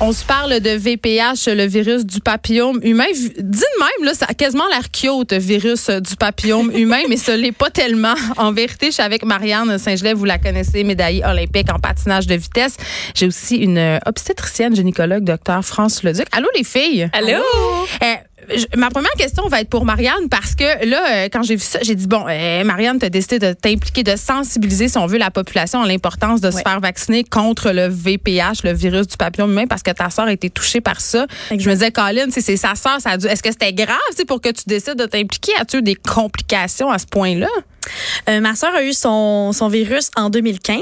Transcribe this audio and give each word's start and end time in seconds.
On 0.00 0.12
se 0.12 0.24
parle 0.24 0.60
de 0.60 0.70
VPH, 0.70 1.48
le 1.48 1.66
virus 1.66 2.06
du 2.06 2.20
papillome 2.20 2.78
humain. 2.84 3.06
Dis 3.12 3.30
de 3.30 3.78
même, 3.80 4.06
là, 4.06 4.14
ça 4.14 4.26
a 4.28 4.34
quasiment 4.34 4.68
l'air 4.68 4.92
cute, 4.92 5.32
virus 5.32 5.90
du 5.90 6.14
papillome 6.14 6.70
humain, 6.72 7.02
mais 7.08 7.16
ce 7.16 7.32
n'est 7.32 7.50
pas 7.50 7.70
tellement. 7.70 8.14
En 8.36 8.52
vérité, 8.52 8.86
je 8.86 8.92
suis 8.92 9.02
avec 9.02 9.24
Marianne 9.24 9.76
Saint-Gelais, 9.78 10.14
vous 10.14 10.24
la 10.24 10.38
connaissez, 10.38 10.84
médaillée 10.84 11.24
olympique 11.24 11.72
en 11.72 11.80
patinage 11.80 12.28
de 12.28 12.36
vitesse. 12.36 12.76
J'ai 13.14 13.26
aussi 13.26 13.56
une 13.56 13.98
obstétricienne 14.06 14.76
gynécologue, 14.76 15.24
docteur 15.24 15.64
France 15.64 16.04
Leduc. 16.04 16.26
Allô, 16.30 16.46
les 16.56 16.62
filles? 16.62 17.10
Allô? 17.12 17.42
Euh, 18.02 18.14
ma 18.76 18.90
première 18.90 19.12
question 19.12 19.46
va 19.48 19.60
être 19.60 19.68
pour 19.68 19.84
Marianne 19.84 20.28
parce 20.30 20.54
que 20.54 20.86
là, 20.86 21.02
euh, 21.10 21.28
quand 21.32 21.42
j'ai 21.42 21.56
vu 21.56 21.62
ça, 21.62 21.78
j'ai 21.82 21.94
dit 21.94 22.06
bon, 22.06 22.24
euh, 22.28 22.64
Marianne, 22.64 22.98
tu 22.98 23.06
as 23.06 23.10
décidé 23.10 23.38
de 23.38 23.52
t'impliquer, 23.52 24.02
de 24.02 24.16
sensibiliser, 24.16 24.88
si 24.88 24.98
on 24.98 25.06
veut, 25.06 25.18
la 25.18 25.30
population 25.30 25.82
à 25.82 25.86
l'importance 25.86 26.40
de 26.40 26.50
se 26.50 26.58
faire 26.58 26.80
vacciner 26.80 27.24
contre 27.24 27.70
le 27.72 27.88
VPH, 27.88 28.64
le 28.64 28.72
virus 28.72 29.06
du 29.06 29.16
papillon 29.16 29.48
humain, 29.48 29.66
parce 29.66 29.82
que 29.82 29.90
ta 29.90 30.10
soeur 30.10 30.26
a 30.26 30.32
été 30.32 30.50
touchée 30.50 30.80
par 30.80 31.00
ça. 31.00 31.26
Je 31.50 31.68
me 31.68 31.74
disais, 31.74 31.90
Colin, 31.90 32.26
c'est 32.30 32.56
sa 32.56 32.74
soeur, 32.74 33.00
ça 33.00 33.14
est-ce 33.14 33.42
que 33.42 33.50
c'était 33.50 33.72
grave 33.72 33.98
pour 34.26 34.40
que 34.40 34.48
tu 34.48 34.62
décides 34.66 34.96
de 34.96 35.06
t'impliquer? 35.06 35.52
As-tu 35.58 35.78
eu 35.78 35.82
des 35.82 35.94
complications 35.94 36.90
à 36.90 36.98
ce 36.98 37.06
point-là? 37.06 37.48
Euh, 38.28 38.40
ma 38.40 38.54
soeur 38.54 38.74
a 38.74 38.82
eu 38.82 38.92
son, 38.92 39.52
son 39.52 39.68
virus 39.68 40.10
en 40.16 40.30
2015. 40.30 40.78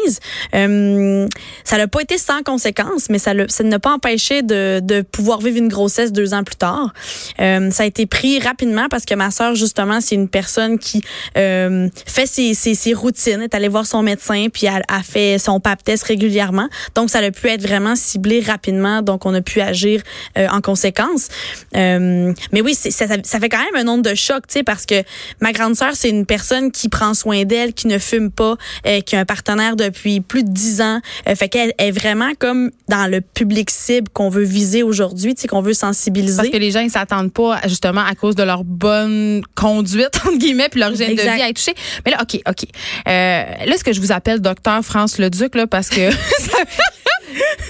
Euh, 0.55 1.29
ça 1.65 1.77
n'a 1.79 1.89
pas 1.89 2.01
été 2.01 2.19
sans 2.19 2.43
conséquences, 2.43 3.09
mais 3.11 3.19
ça 3.19 3.35
ne 3.35 3.63
n'a 3.63 3.79
pas 3.79 3.93
empêché 3.93 4.43
de, 4.43 4.81
de 4.83 5.03
pouvoir 5.03 5.41
vivre 5.41 5.59
une 5.59 5.69
grossesse 5.69 6.13
deux 6.13 6.35
ans 6.35 6.45
plus 6.45 6.57
tard. 6.57 6.93
Euh, 7.41 7.71
ça 7.71 7.83
a 7.83 7.87
été 7.87 8.07
pris 8.07 8.39
rapidement 8.41 8.89
parce 8.89 9.05
que 9.05 9.15
ma 9.15 9.31
soeur, 9.31 9.55
justement, 9.55 10.01
c'est 10.01 10.15
une 10.15 10.29
personne 10.29 10.79
qui 10.79 11.03
euh, 11.37 11.89
fait 12.07 12.27
ses, 12.27 12.55
ses, 12.55 12.75
ses, 12.75 12.95
routines, 12.95 13.43
est 13.43 13.55
allée 13.55 13.69
voir 13.69 13.87
son 13.87 14.03
médecin, 14.03 14.47
puis 14.53 14.67
elle 14.67 14.83
a 14.89 15.03
fait 15.03 15.39
son 15.39 15.61
pap 15.61 15.83
test 15.83 16.05
régulièrement. 16.05 16.69
Donc, 16.95 17.11
ça 17.11 17.19
a 17.19 17.31
pu 17.31 17.49
être 17.49 17.63
vraiment 17.63 17.97
ciblé 17.97 18.41
rapidement. 18.41 19.03
Donc, 19.03 19.27
on 19.27 19.35
a 19.35 19.41
pu 19.41 19.61
agir 19.61 20.03
euh, 20.39 20.47
en 20.49 20.61
conséquence. 20.61 21.29
Mais 21.75 22.61
oui, 22.63 22.75
ça, 22.75 23.07
ça 23.23 23.41
fait 23.41 23.49
quand 23.49 23.59
même 23.59 23.77
un 23.77 23.85
nombre 23.85 24.03
de 24.03 24.15
chocs, 24.15 24.47
tu 24.47 24.55
sais, 24.55 24.63
parce 24.63 24.87
que 24.87 25.03
ma 25.41 25.53
grande 25.53 25.77
sœur, 25.77 25.91
c'est 25.95 26.09
une 26.09 26.27
personne 26.27 26.71
qui 26.71 26.89
prend 26.97 27.13
soin 27.13 27.45
d'elle, 27.45 27.75
qui 27.75 27.89
ne 27.89 27.99
fume 27.99 28.31
pas, 28.31 28.57
euh, 28.87 29.01
qui 29.03 29.17
a 29.17 29.21
un 29.21 29.27
partenaire 29.27 29.77
depuis 29.77 30.23
plus 30.23 30.45
de 30.45 30.49
dix 30.49 30.81
ans. 30.81 31.01
Euh, 31.29 31.35
fait 31.35 31.51
qu'elle 31.51 31.75
est 31.77 31.91
vraiment 31.91 32.31
comme 32.39 32.71
dans 32.89 33.11
le 33.11 33.21
public 33.21 33.69
cible 33.71 34.09
qu'on 34.09 34.31
veut 34.31 34.45
viser 34.45 34.83
aujourd'hui, 34.83 35.35
tu 35.35 35.43
sais, 35.43 35.49
qu'on 35.49 35.61
veut 35.61 35.75
sensibiliser. 35.75 36.39
Parce 36.39 36.49
que 36.49 36.57
les 36.57 36.71
gens, 36.71 36.81
ils 36.81 36.91
s'attendent 36.91 37.35
pas 37.35 37.61
justement 37.67 38.01
à 38.01 38.15
cause 38.15 38.35
de 38.35 38.43
leur 38.43 38.65
bonne 38.65 39.43
conduite, 39.55 40.17
entre 40.25 40.39
guillemets, 40.39 40.71
puis 40.71 40.81
leur 40.81 40.95
gène 40.95 41.15
de 41.15 41.21
vie 41.21 41.29
à 41.29 41.51
être 41.51 41.57
touché. 41.57 41.75
Mais 42.07 42.13
là, 42.13 42.19
OK, 42.23 42.41
OK. 42.49 42.65
Euh, 42.65 43.11
là, 43.11 43.75
est-ce 43.75 43.85
que 43.85 43.93
je 43.93 44.01
vous 44.01 44.13
appelle 44.13 44.41
docteur 44.41 44.83
France 44.83 45.19
Leduc, 45.19 45.55
là, 45.55 45.67
parce 45.67 45.91
que... 45.91 46.11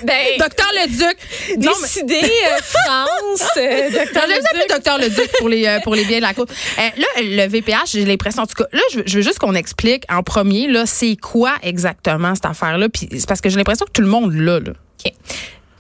Ben, 0.04 0.38
docteur 0.38 0.70
Leduc. 0.74 1.16
Décidé, 1.56 2.20
euh, 2.22 2.58
France. 2.62 3.48
Euh, 3.56 3.90
docteur 4.04 4.24
docteur 4.68 4.98
Leduc 4.98 5.30
pour 5.38 5.48
les, 5.48 5.66
euh, 5.66 5.78
pour 5.80 5.94
les 5.94 6.04
biens 6.04 6.18
de 6.18 6.22
la 6.22 6.34
cour. 6.34 6.46
Euh, 6.78 6.82
là, 6.96 7.06
le 7.18 7.48
VPH, 7.48 7.92
j'ai 7.92 8.04
l'impression, 8.04 8.42
en 8.42 8.46
tout 8.46 8.62
cas, 8.62 8.68
là, 8.72 8.80
je, 8.92 9.00
je 9.06 9.16
veux 9.16 9.22
juste 9.22 9.38
qu'on 9.38 9.54
explique 9.54 10.04
en 10.10 10.22
premier, 10.22 10.68
là, 10.68 10.86
c'est 10.86 11.16
quoi 11.16 11.54
exactement 11.62 12.34
cette 12.34 12.46
affaire-là? 12.46 12.88
Puis 12.88 13.08
c'est 13.12 13.26
parce 13.28 13.40
que 13.40 13.48
j'ai 13.48 13.56
l'impression 13.56 13.86
que 13.86 13.92
tout 13.92 14.02
le 14.02 14.08
monde 14.08 14.32
l'a, 14.34 14.60
là. 14.60 14.72
OK. 15.04 15.12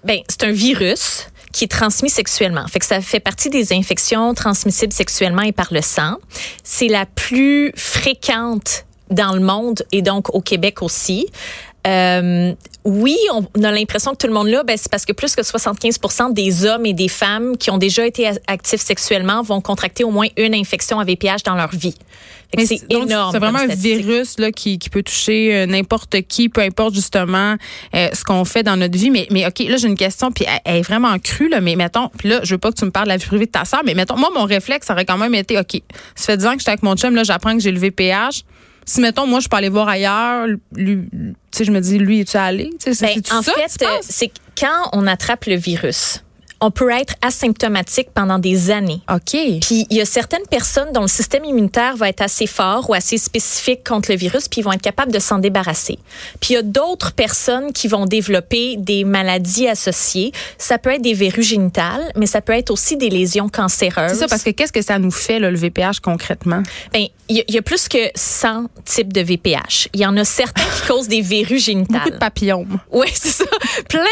Ben, 0.04 0.20
c'est 0.28 0.44
un 0.44 0.52
virus 0.52 1.26
qui 1.52 1.64
est 1.64 1.68
transmis 1.68 2.10
sexuellement. 2.10 2.66
Fait 2.68 2.78
que 2.78 2.84
ça 2.86 3.00
fait 3.00 3.20
partie 3.20 3.48
des 3.48 3.72
infections 3.72 4.34
transmissibles 4.34 4.92
sexuellement 4.92 5.42
et 5.42 5.52
par 5.52 5.72
le 5.72 5.80
sang. 5.80 6.18
C'est 6.62 6.88
la 6.88 7.06
plus 7.06 7.72
fréquente 7.74 8.84
dans 9.10 9.32
le 9.32 9.40
monde 9.40 9.82
et 9.92 10.02
donc 10.02 10.34
au 10.34 10.40
Québec 10.40 10.82
aussi. 10.82 11.26
Euh, 11.86 12.52
oui, 12.84 13.16
on 13.32 13.62
a 13.62 13.70
l'impression 13.70 14.12
que 14.12 14.16
tout 14.16 14.26
le 14.26 14.32
monde 14.32 14.48
l'a, 14.48 14.62
ben 14.62 14.76
c'est 14.76 14.90
parce 14.90 15.04
que 15.04 15.12
plus 15.12 15.34
que 15.34 15.42
75 15.42 15.98
des 16.32 16.64
hommes 16.64 16.86
et 16.86 16.92
des 16.92 17.08
femmes 17.08 17.56
qui 17.56 17.70
ont 17.70 17.78
déjà 17.78 18.06
été 18.06 18.28
actifs 18.46 18.80
sexuellement 18.80 19.42
vont 19.42 19.60
contracter 19.60 20.04
au 20.04 20.10
moins 20.10 20.28
une 20.36 20.54
infection 20.54 20.98
à 20.98 21.04
VPH 21.04 21.42
dans 21.44 21.54
leur 21.54 21.70
vie. 21.70 21.94
C'est 22.58 22.80
énorme. 22.90 23.32
C'est 23.32 23.38
vraiment 23.38 23.58
un 23.58 23.74
virus 23.74 24.38
là 24.38 24.52
qui, 24.52 24.78
qui 24.78 24.88
peut 24.88 25.02
toucher 25.02 25.54
euh, 25.54 25.66
n'importe 25.66 26.22
qui, 26.22 26.48
peu 26.48 26.60
importe 26.60 26.94
justement 26.94 27.56
euh, 27.94 28.08
ce 28.12 28.24
qu'on 28.24 28.44
fait 28.44 28.62
dans 28.62 28.76
notre 28.76 28.96
vie. 28.96 29.10
Mais, 29.10 29.26
mais 29.30 29.46
ok, 29.46 29.60
là 29.68 29.76
j'ai 29.76 29.88
une 29.88 29.96
question, 29.96 30.30
puis 30.30 30.46
elle, 30.64 30.76
est 30.76 30.82
vraiment 30.82 31.18
crue 31.18 31.48
là. 31.48 31.60
Mais 31.60 31.76
mettons, 31.76 32.08
puis 32.16 32.28
là 32.28 32.40
je 32.42 32.54
veux 32.54 32.58
pas 32.58 32.70
que 32.70 32.76
tu 32.76 32.84
me 32.84 32.90
parles 32.90 33.06
de 33.06 33.12
la 33.12 33.16
vie 33.16 33.26
privée 33.26 33.46
de 33.46 33.50
ta 33.50 33.64
soeur, 33.64 33.82
mais 33.84 33.94
mettons, 33.94 34.16
moi 34.16 34.30
mon 34.34 34.44
réflexe 34.44 34.86
ça 34.86 34.92
aurait 34.92 35.04
quand 35.04 35.18
même 35.18 35.34
été, 35.34 35.58
ok, 35.58 35.82
ça 36.14 36.26
fait 36.26 36.36
10 36.36 36.46
ans 36.46 36.52
que 36.52 36.58
j'étais 36.60 36.70
avec 36.70 36.82
mon 36.82 36.96
chum, 36.96 37.14
là 37.14 37.24
j'apprends 37.24 37.54
que 37.54 37.60
j'ai 37.60 37.72
le 37.72 37.80
VPH 37.80 38.44
si 38.86 39.00
mettons 39.00 39.26
moi 39.26 39.40
je 39.40 39.48
peux 39.48 39.56
aller 39.56 39.68
voir 39.68 39.88
ailleurs 39.88 40.46
lui 40.72 41.08
tu 41.10 41.34
sais 41.50 41.64
je 41.64 41.72
me 41.72 41.80
dis 41.80 41.98
lui 41.98 42.20
es-tu 42.20 42.36
allé? 42.36 42.70
Ben, 43.00 43.22
en 43.32 43.42
fait 43.42 43.52
c'est 44.02 44.30
quand 44.58 44.88
on 44.92 45.06
attrape 45.06 45.44
le 45.46 45.56
virus 45.56 46.22
on 46.60 46.70
peut 46.70 46.90
être 46.90 47.14
asymptomatique 47.22 48.08
pendant 48.14 48.38
des 48.38 48.70
années. 48.70 49.00
OK. 49.10 49.36
Puis 49.60 49.86
il 49.90 49.96
y 49.96 50.00
a 50.00 50.04
certaines 50.04 50.46
personnes 50.50 50.92
dont 50.92 51.02
le 51.02 51.08
système 51.08 51.44
immunitaire 51.44 51.96
va 51.96 52.08
être 52.08 52.22
assez 52.22 52.46
fort 52.46 52.88
ou 52.88 52.94
assez 52.94 53.18
spécifique 53.18 53.86
contre 53.86 54.10
le 54.10 54.16
virus, 54.16 54.48
puis 54.48 54.60
ils 54.60 54.64
vont 54.64 54.72
être 54.72 54.82
capables 54.82 55.12
de 55.12 55.18
s'en 55.18 55.38
débarrasser. 55.38 55.98
Puis 56.40 56.50
il 56.50 56.54
y 56.54 56.58
a 56.58 56.62
d'autres 56.62 57.12
personnes 57.12 57.72
qui 57.72 57.88
vont 57.88 58.06
développer 58.06 58.76
des 58.78 59.04
maladies 59.04 59.68
associées. 59.68 60.32
Ça 60.58 60.78
peut 60.78 60.90
être 60.90 61.02
des 61.02 61.14
verrues 61.14 61.42
génitales, 61.42 62.10
mais 62.16 62.26
ça 62.26 62.40
peut 62.40 62.54
être 62.54 62.70
aussi 62.70 62.96
des 62.96 63.10
lésions 63.10 63.48
cancéreuses. 63.48 64.12
C'est 64.12 64.18
ça, 64.20 64.28
parce 64.28 64.42
que 64.42 64.50
qu'est-ce 64.50 64.72
que 64.72 64.82
ça 64.82 64.98
nous 64.98 65.10
fait, 65.10 65.38
là, 65.38 65.50
le 65.50 65.56
VPH, 65.56 66.00
concrètement? 66.02 66.62
Bien, 66.92 67.06
il 67.28 67.44
y, 67.48 67.58
a 67.58 67.62
plus 67.62 67.88
que 67.88 67.98
100 68.14 68.66
types 68.84 69.12
de 69.12 69.20
VPH. 69.20 69.88
Il 69.92 70.00
y 70.00 70.06
en 70.06 70.16
a 70.16 70.24
certains 70.24 70.62
qui 70.62 70.86
causent 70.86 71.08
des 71.08 71.22
verrues 71.22 71.58
génitales. 71.58 71.98
Beaucoup 71.98 72.10
de 72.10 72.18
papillons. 72.18 72.66
Oui, 72.92 73.08
c'est 73.12 73.30
ça. 73.30 73.44
Plein 73.88 74.04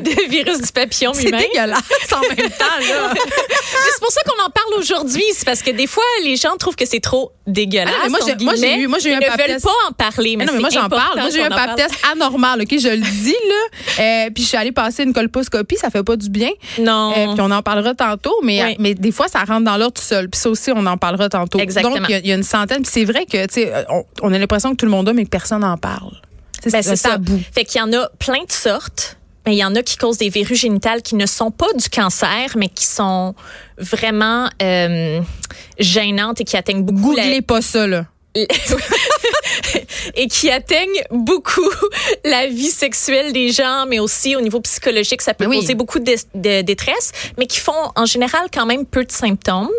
de 0.00 0.30
virus 0.30 0.60
du 0.60 0.70
papillon 0.72 1.12
humain. 1.14 1.38
C'est 1.40 1.48
dégueulasse 1.48 1.89
en 2.12 2.20
même 2.20 2.50
temps. 2.50 2.78
Là. 2.80 3.14
c'est 3.14 4.00
pour 4.00 4.10
ça 4.10 4.20
qu'on 4.26 4.44
en 4.44 4.50
parle 4.50 4.78
aujourd'hui. 4.78 5.24
C'est 5.34 5.44
parce 5.44 5.62
que 5.62 5.70
des 5.70 5.86
fois, 5.86 6.04
les 6.22 6.36
gens 6.36 6.56
trouvent 6.56 6.76
que 6.76 6.86
c'est 6.86 7.00
trop 7.00 7.32
dégueulasse. 7.46 7.94
Ah 8.04 8.08
moi, 8.08 8.20
j'ai 8.56 8.78
eu, 8.78 8.86
moi, 8.86 8.98
j'ai 8.98 9.10
eu 9.10 9.14
un 9.14 9.20
pap 9.20 9.36
test. 9.36 9.48
Ils 9.48 9.52
ne 9.52 9.58
veulent 9.58 9.62
pas 9.62 9.88
en 9.88 9.92
parler, 9.92 10.36
mais, 10.36 10.44
ah 10.44 10.46
non, 10.46 10.52
mais 10.54 10.60
moi, 10.60 10.70
j'en 10.70 10.88
parle. 10.88 11.18
Moi, 11.18 11.30
j'ai 11.30 11.40
eu 11.40 11.42
un 11.42 11.50
pap 11.50 11.76
test 11.76 11.94
anormal, 12.12 12.62
OK? 12.62 12.78
Je 12.78 12.88
le 12.88 12.98
dis, 12.98 13.36
là. 13.48 14.04
Euh, 14.26 14.30
puis 14.34 14.42
je 14.42 14.48
suis 14.48 14.56
allée 14.56 14.72
passer 14.72 15.02
une 15.02 15.12
colposcopie. 15.12 15.76
Ça 15.76 15.90
fait 15.90 16.02
pas 16.02 16.16
du 16.16 16.30
bien. 16.30 16.50
Non. 16.78 17.12
Euh, 17.16 17.34
puis 17.34 17.40
on 17.40 17.50
en 17.50 17.62
parlera 17.62 17.94
tantôt. 17.94 18.38
Mais, 18.42 18.76
mais 18.78 18.94
des 18.94 19.12
fois, 19.12 19.28
ça 19.28 19.40
rentre 19.44 19.64
dans 19.64 19.76
l'ordre 19.76 19.94
tout 19.94 20.02
seul. 20.02 20.28
Puis 20.28 20.40
ça 20.40 20.50
aussi, 20.50 20.70
on 20.74 20.86
en 20.86 20.96
parlera 20.96 21.28
tantôt. 21.28 21.58
Exactement. 21.58 21.96
Donc, 21.96 22.08
il 22.08 22.26
y, 22.26 22.32
a 22.32 22.34
une 22.34 22.42
centaine. 22.42 22.82
Puis 22.82 22.92
c'est 22.92 23.04
vrai 23.04 23.26
que, 23.26 23.46
tu 23.46 23.54
sais, 23.54 23.72
on, 23.88 24.04
on, 24.22 24.32
a 24.32 24.38
l'impression 24.38 24.70
que 24.70 24.76
tout 24.76 24.86
le 24.86 24.92
monde 24.92 25.08
a, 25.08 25.12
mais 25.12 25.24
que 25.24 25.30
personne 25.30 25.60
n'en 25.60 25.76
parle. 25.76 26.12
Ben, 26.64 26.82
c'est 26.82 26.96
ça. 26.96 27.16
Fait 27.52 27.64
qu'il 27.64 27.80
y 27.80 27.82
en 27.82 27.92
a 27.92 28.08
plein 28.18 28.44
de 28.44 28.52
sortes. 28.52 29.16
Mais 29.50 29.56
il 29.56 29.58
y 29.58 29.64
en 29.64 29.74
a 29.74 29.82
qui 29.82 29.96
causent 29.96 30.18
des 30.18 30.30
verrues 30.30 30.54
génitales 30.54 31.02
qui 31.02 31.16
ne 31.16 31.26
sont 31.26 31.50
pas 31.50 31.72
du 31.76 31.88
cancer, 31.88 32.52
mais 32.56 32.68
qui 32.68 32.86
sont 32.86 33.34
vraiment 33.78 34.48
euh, 34.62 35.20
gênantes 35.76 36.40
et 36.40 36.44
qui 36.44 36.56
atteignent 36.56 36.84
beaucoup. 36.84 37.16
Googlez 37.16 37.34
la... 37.34 37.42
pas 37.42 37.60
ça, 37.60 37.88
là. 37.88 38.06
et 40.14 40.28
qui 40.28 40.50
atteignent 40.50 41.02
beaucoup 41.10 41.70
la 42.24 42.46
vie 42.46 42.70
sexuelle 42.70 43.32
des 43.32 43.50
gens, 43.50 43.86
mais 43.86 43.98
aussi 43.98 44.36
au 44.36 44.40
niveau 44.40 44.60
psychologique, 44.60 45.22
ça 45.22 45.34
peut 45.34 45.46
oui. 45.46 45.60
causer 45.60 45.74
beaucoup 45.74 45.98
de, 45.98 46.14
de, 46.34 46.62
détresse, 46.62 47.12
mais 47.38 47.46
qui 47.46 47.58
font 47.58 47.72
en 47.96 48.04
général 48.04 48.42
quand 48.52 48.66
même 48.66 48.86
peu 48.86 49.04
de 49.04 49.12
symptômes. 49.12 49.70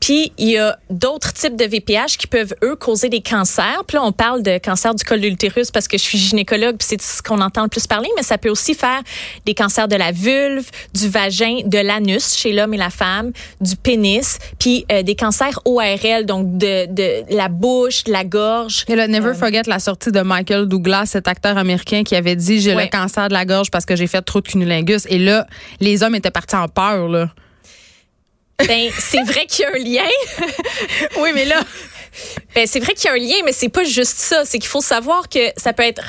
Puis 0.00 0.32
il 0.38 0.50
y 0.50 0.58
a 0.58 0.78
d'autres 0.90 1.32
types 1.32 1.56
de 1.56 1.64
VPH 1.64 2.16
qui 2.18 2.26
peuvent 2.26 2.54
eux 2.62 2.76
causer 2.76 3.08
des 3.08 3.20
cancers. 3.20 3.84
Puis 3.86 3.96
là 3.96 4.04
on 4.04 4.12
parle 4.12 4.42
de 4.42 4.58
cancer 4.58 4.94
du 4.94 5.04
col 5.04 5.20
de 5.20 5.28
l'utérus 5.28 5.70
parce 5.70 5.88
que 5.88 5.98
je 5.98 6.02
suis 6.02 6.18
gynécologue, 6.18 6.76
puis 6.76 6.88
c'est 6.88 7.00
ce 7.00 7.22
qu'on 7.22 7.40
entend 7.40 7.62
le 7.62 7.68
plus 7.68 7.86
parler, 7.86 8.08
mais 8.16 8.22
ça 8.22 8.38
peut 8.38 8.50
aussi 8.50 8.74
faire 8.74 9.02
des 9.46 9.54
cancers 9.54 9.88
de 9.88 9.96
la 9.96 10.12
vulve, 10.12 10.68
du 10.94 11.08
vagin, 11.08 11.60
de 11.64 11.78
l'anus 11.78 12.34
chez 12.34 12.52
l'homme 12.52 12.74
et 12.74 12.78
la 12.78 12.90
femme, 12.90 13.32
du 13.60 13.76
pénis, 13.76 14.38
puis 14.58 14.86
euh, 14.92 15.02
des 15.02 15.14
cancers 15.14 15.60
ORL 15.64 16.26
donc 16.26 16.58
de, 16.58 16.86
de 16.86 17.34
la 17.34 17.48
bouche, 17.48 18.04
de 18.04 18.12
la 18.12 18.24
gorge. 18.24 18.84
Et 18.88 18.96
là, 18.96 19.06
never 19.08 19.27
euh, 19.30 19.34
forget 19.34 19.62
la 19.66 19.78
sortie 19.78 20.12
de 20.12 20.20
Michael 20.20 20.66
Douglas, 20.66 21.06
cet 21.06 21.28
acteur 21.28 21.56
américain 21.56 22.02
qui 22.04 22.16
avait 22.16 22.36
dit 22.36 22.60
j'ai 22.60 22.74
ouais. 22.74 22.84
le 22.84 22.90
cancer 22.90 23.28
de 23.28 23.32
la 23.32 23.44
gorge 23.44 23.70
parce 23.70 23.84
que 23.84 23.96
j'ai 23.96 24.06
fait 24.06 24.22
trop 24.22 24.40
de 24.40 24.48
cunnilingus. 24.48 25.06
Et 25.08 25.18
là, 25.18 25.46
les 25.80 26.02
hommes 26.02 26.14
étaient 26.14 26.30
partis 26.30 26.56
en 26.56 26.68
peur. 26.68 27.08
Là. 27.08 27.30
Ben, 28.66 28.90
c'est 28.98 29.22
vrai 29.22 29.46
qu'il 29.46 29.64
y 29.64 29.66
a 29.66 29.70
un 29.70 29.78
lien. 29.78 30.10
oui, 31.20 31.30
mais 31.34 31.44
là, 31.44 31.60
ben, 32.54 32.66
c'est 32.66 32.80
vrai 32.80 32.94
qu'il 32.94 33.06
y 33.06 33.08
a 33.08 33.12
un 33.14 33.18
lien, 33.18 33.42
mais 33.44 33.52
c'est 33.52 33.68
pas 33.68 33.84
juste 33.84 34.18
ça. 34.18 34.44
C'est 34.44 34.58
qu'il 34.58 34.68
faut 34.68 34.80
savoir 34.80 35.28
que 35.28 35.38
ça 35.56 35.72
peut 35.72 35.82
être 35.82 36.02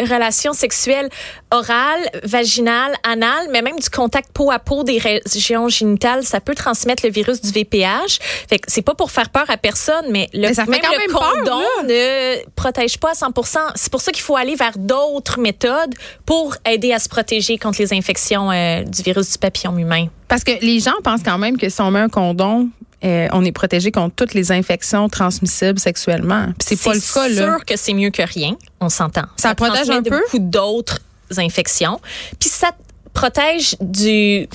relation 0.00 0.52
sexuelle 0.52 1.08
orale, 1.50 2.10
vaginale, 2.24 2.94
anale, 3.02 3.48
mais 3.50 3.62
même 3.62 3.78
du 3.78 3.88
contact 3.90 4.30
peau 4.32 4.50
à 4.50 4.58
peau 4.58 4.84
des 4.84 4.98
régions 4.98 5.68
génitales, 5.68 6.24
ça 6.24 6.40
peut 6.40 6.54
transmettre 6.54 7.04
le 7.04 7.10
virus 7.10 7.40
du 7.40 7.50
VPH. 7.50 8.18
Fait 8.48 8.58
que 8.58 8.70
c'est 8.70 8.82
pas 8.82 8.94
pour 8.94 9.10
faire 9.10 9.30
peur 9.30 9.48
à 9.48 9.56
personne, 9.56 10.06
mais 10.10 10.28
le, 10.32 10.48
mais 10.48 10.54
ça 10.54 10.66
même 10.66 10.80
le 10.82 10.98
même 10.98 11.10
condom 11.10 11.60
peur, 11.60 11.84
ne 11.84 12.44
protège 12.54 12.98
pas 12.98 13.12
à 13.12 13.14
100 13.14 13.32
C'est 13.76 13.90
pour 13.90 14.00
ça 14.00 14.12
qu'il 14.12 14.22
faut 14.22 14.36
aller 14.36 14.54
vers 14.54 14.76
d'autres 14.76 15.38
méthodes 15.38 15.94
pour 16.26 16.56
aider 16.66 16.92
à 16.92 16.98
se 16.98 17.08
protéger 17.08 17.58
contre 17.58 17.80
les 17.80 17.92
infections 17.92 18.50
euh, 18.50 18.82
du 18.82 19.02
virus 19.02 19.32
du 19.32 19.38
papillon 19.38 19.76
humain. 19.78 20.08
Parce 20.28 20.44
que 20.44 20.52
les 20.60 20.80
gens 20.80 20.94
pensent 21.02 21.22
quand 21.24 21.38
même 21.38 21.56
que 21.56 21.68
si 21.70 21.80
on 21.80 21.90
met 21.90 22.00
un 22.00 22.10
condom, 22.10 22.68
euh, 23.04 23.28
on 23.32 23.44
est 23.44 23.52
protégé 23.52 23.92
contre 23.92 24.14
toutes 24.16 24.34
les 24.34 24.50
infections 24.50 25.08
transmissibles 25.08 25.78
sexuellement. 25.78 26.46
C'est 26.58 26.80
pas 26.82 26.94
le 26.94 27.00
cas 27.00 27.28
là. 27.28 27.56
sûr 27.56 27.64
que 27.64 27.76
c'est 27.76 27.94
mieux 27.94 28.10
que 28.10 28.22
rien, 28.22 28.56
on 28.80 28.88
s'entend. 28.88 29.26
Ça, 29.36 29.50
ça 29.50 29.54
protège 29.54 29.88
un 29.90 30.02
peu? 30.02 30.10
beaucoup 30.10 30.40
d'autres 30.40 31.00
infections. 31.36 32.00
Puis 32.40 32.48
ça 32.48 32.72
protège 33.12 33.76
du 33.80 34.48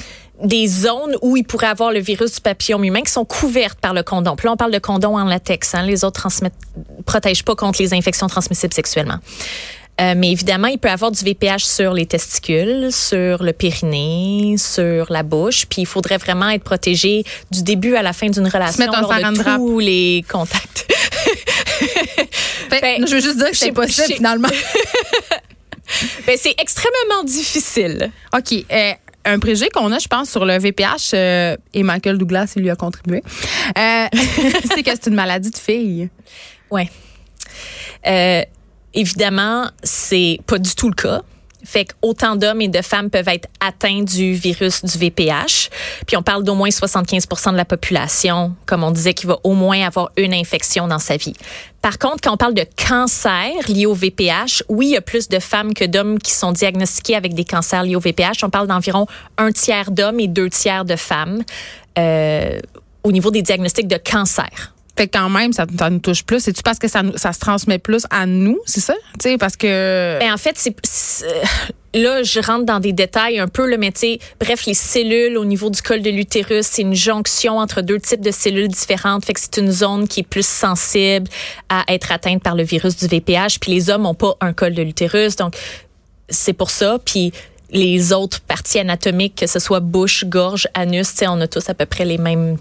des 0.44 0.68
zones 0.68 1.16
où 1.22 1.38
il 1.38 1.44
pourrait 1.44 1.68
avoir 1.68 1.92
le 1.92 2.00
virus 2.00 2.36
du 2.36 2.42
papillome 2.42 2.84
humain 2.84 3.02
qui 3.02 3.12
sont 3.12 3.24
couvertes 3.24 3.80
par 3.80 3.94
le 3.94 4.04
condom. 4.04 4.36
Puis 4.36 4.48
là, 4.48 4.54
on 4.54 4.58
parle 4.58 4.72
de 4.72 4.80
condom 4.80 5.18
en 5.18 5.24
latex. 5.24 5.74
Hein. 5.74 5.84
Les 5.84 6.04
autres 6.04 6.20
transmettent, 6.20 6.54
protègent 7.06 7.46
pas 7.46 7.56
contre 7.56 7.82
les 7.82 7.94
infections 7.94 8.28
transmissibles 8.28 8.74
sexuellement. 8.74 9.20
Euh, 10.02 10.16
mais 10.18 10.32
évidemment, 10.32 10.68
il 10.68 10.80
peut 10.80 10.90
avoir 10.90 11.12
du 11.12 11.24
VPH 11.24 11.66
sur 11.66 11.94
les 11.94 12.06
testicules, 12.06 12.92
sur 12.92 13.44
le 13.44 13.54
périnée, 13.54 14.56
sur 14.58 15.12
la 15.12 15.24
bouche. 15.24 15.66
Puis 15.68 15.82
il 15.84 15.86
faudrait 15.86 16.18
vraiment 16.18 16.50
être 16.50 16.64
protégé 16.64 17.24
du 17.52 17.64
début 17.64 17.96
à 17.96 18.02
la 18.02 18.14
fin 18.14 18.28
d'une 18.30 18.48
relation 18.48 18.86
lors 18.86 19.08
de 19.08 19.56
tous 19.56 19.80
les 19.80 20.26
contacts. 20.28 20.92
ben, 22.82 23.06
je 23.06 23.16
veux 23.16 23.22
juste 23.22 23.38
dire 23.38 23.52
que 23.52 23.58
c'est 23.58 23.72
possible 23.72 24.16
finalement. 24.16 24.50
ben, 26.28 26.38
c'est 26.40 26.56
extrêmement 26.60 27.24
difficile. 27.24 28.12
OK. 28.36 28.66
Euh, 28.72 28.92
un 29.26 29.40
préjugé 29.40 29.70
qu'on 29.70 29.92
a, 29.92 30.00
je 30.00 30.08
pense, 30.08 30.30
sur 30.30 30.46
le 30.46 30.58
VPH, 30.58 31.14
euh, 31.14 31.56
et 31.74 31.84
Michael 31.84 32.18
Douglas, 32.18 32.54
il 32.56 32.64
lui 32.64 32.70
a 32.70 32.76
contribué, 32.76 33.24
euh, 33.78 34.06
c'est 34.74 34.84
que 34.84 34.92
c'est 34.92 35.08
une 35.08 35.16
maladie 35.16 35.52
de 35.52 35.58
fille. 35.58 36.10
Ouais. 36.70 36.90
Euh, 38.06 38.42
évidemment, 38.94 39.68
c'est 39.84 40.40
pas 40.46 40.58
du 40.58 40.74
tout 40.76 40.90
le 40.90 40.96
cas. 40.96 41.22
Fait 41.66 41.86
qu'autant 41.86 42.36
d'hommes 42.36 42.60
et 42.60 42.68
de 42.68 42.82
femmes 42.82 43.10
peuvent 43.10 43.30
être 43.30 43.48
atteints 43.62 44.04
du 44.04 44.34
virus 44.34 44.84
du 44.84 44.98
VPH. 44.98 45.70
Puis 46.06 46.18
on 46.18 46.22
parle 46.22 46.44
d'au 46.44 46.56
moins 46.56 46.68
75% 46.68 47.52
de 47.52 47.58
la 47.58 47.64
population, 47.64 48.54
comme 48.66 48.84
on 48.84 48.92
disait, 48.92 49.14
qui 49.14 49.28
va 49.28 49.38
au 49.46 49.54
moins 49.54 49.82
avoir 49.88 50.12
une 50.18 50.34
infection 50.34 50.88
dans 50.88 51.00
sa 51.00 51.16
vie. 51.16 51.34
Par 51.82 52.00
contre, 52.00 52.18
quand 52.22 52.34
on 52.34 52.38
parle 52.38 52.54
de 52.54 52.66
cancer 52.76 53.50
lié 53.70 53.86
au 53.86 53.94
VPH, 53.94 54.64
oui, 54.68 54.88
il 54.88 54.92
y 54.92 54.98
a 54.98 55.02
plus 55.02 55.30
de 55.30 55.40
femmes 55.40 55.74
que 55.74 55.86
d'hommes 55.86 56.20
qui 56.20 56.32
sont 56.32 56.52
diagnostiqués 56.52 57.16
avec 57.16 57.34
des 57.34 57.46
cancers 57.46 57.84
liés 57.84 57.96
au 57.96 58.02
VPH. 58.02 58.44
On 58.44 58.50
parle 58.50 58.68
d'environ 58.68 59.06
un 59.38 59.54
tiers 59.54 59.92
d'hommes 59.92 60.20
et 60.20 60.28
deux 60.28 60.50
tiers 60.50 60.84
de 60.84 60.98
femmes 60.98 61.44
euh, 61.98 62.60
au 63.04 63.12
niveau 63.14 63.32
des 63.32 63.42
diagnostics 63.42 63.88
de 63.88 63.98
cancer. 63.98 64.74
Fait 64.96 65.08
quand 65.08 65.30
même, 65.30 65.54
ça, 65.54 65.66
nous 65.90 66.00
touche 66.00 66.24
plus. 66.24 66.40
C'est-tu 66.40 66.62
parce 66.62 66.78
que 66.78 66.88
ça, 66.88 67.02
ça 67.16 67.34
se 67.34 67.40
transmet 67.40 67.80
plus 67.80 68.06
à 68.12 68.28
nous, 68.28 68.60
c'est 68.66 68.80
ça? 68.80 68.94
Tu 69.20 69.30
sais, 69.30 69.38
parce 69.38 69.58
que... 69.58 70.20
Ben, 70.20 70.32
en 70.32 70.38
fait, 70.38 70.56
c'est... 70.58 70.76
Là, 71.96 72.24
je 72.24 72.40
rentre 72.40 72.66
dans 72.66 72.80
des 72.80 72.92
détails 72.92 73.40
un 73.40 73.48
peu, 73.48 73.68
le 73.68 73.78
métier. 73.78 74.20
Bref, 74.40 74.66
les 74.66 74.74
cellules 74.74 75.38
au 75.38 75.46
niveau 75.46 75.70
du 75.70 75.80
col 75.82 76.02
de 76.02 76.10
l'utérus, 76.10 76.66
c'est 76.66 76.82
une 76.82 76.96
jonction 76.96 77.60
entre 77.60 77.82
deux 77.82 78.00
types 78.00 78.22
de 78.22 78.32
cellules 78.32 78.68
différentes. 78.68 79.26
Fait 79.26 79.34
que 79.34 79.40
c'est 79.40 79.58
une 79.58 79.72
zone 79.72 80.08
qui 80.08 80.22
est 80.22 80.28
plus 80.28 80.46
sensible 80.46 81.30
à 81.70 81.84
être 81.90 82.12
atteinte 82.12 82.42
par 82.42 82.56
le 82.56 82.64
virus 82.64 82.98
du 82.98 83.06
VPH. 83.06 83.60
Puis 83.60 83.72
les 83.72 83.92
hommes 83.92 84.04
n'ont 84.04 84.16
pas 84.16 84.36
un 84.42 84.54
col 84.54 84.74
de 84.74 84.82
l'utérus. 84.82 85.36
Donc, 85.36 85.56
c'est 86.30 86.54
pour 86.54 86.72
ça. 86.72 86.98
Puis 87.04 87.32
les 87.70 88.12
autres 88.12 88.42
parties 88.42 88.80
anatomiques, 88.80 89.36
que 89.36 89.48
ce 89.48 89.60
soit 89.60 89.80
bouche, 89.80 90.26
gorge, 90.26 90.68
anus, 90.74 91.14
on 91.28 91.42
a 91.42 91.48
tous 91.48 91.70
à 91.70 91.76
peu 91.76 91.86
près 91.86 92.06
les 92.06 92.18
mêmes 92.18 92.58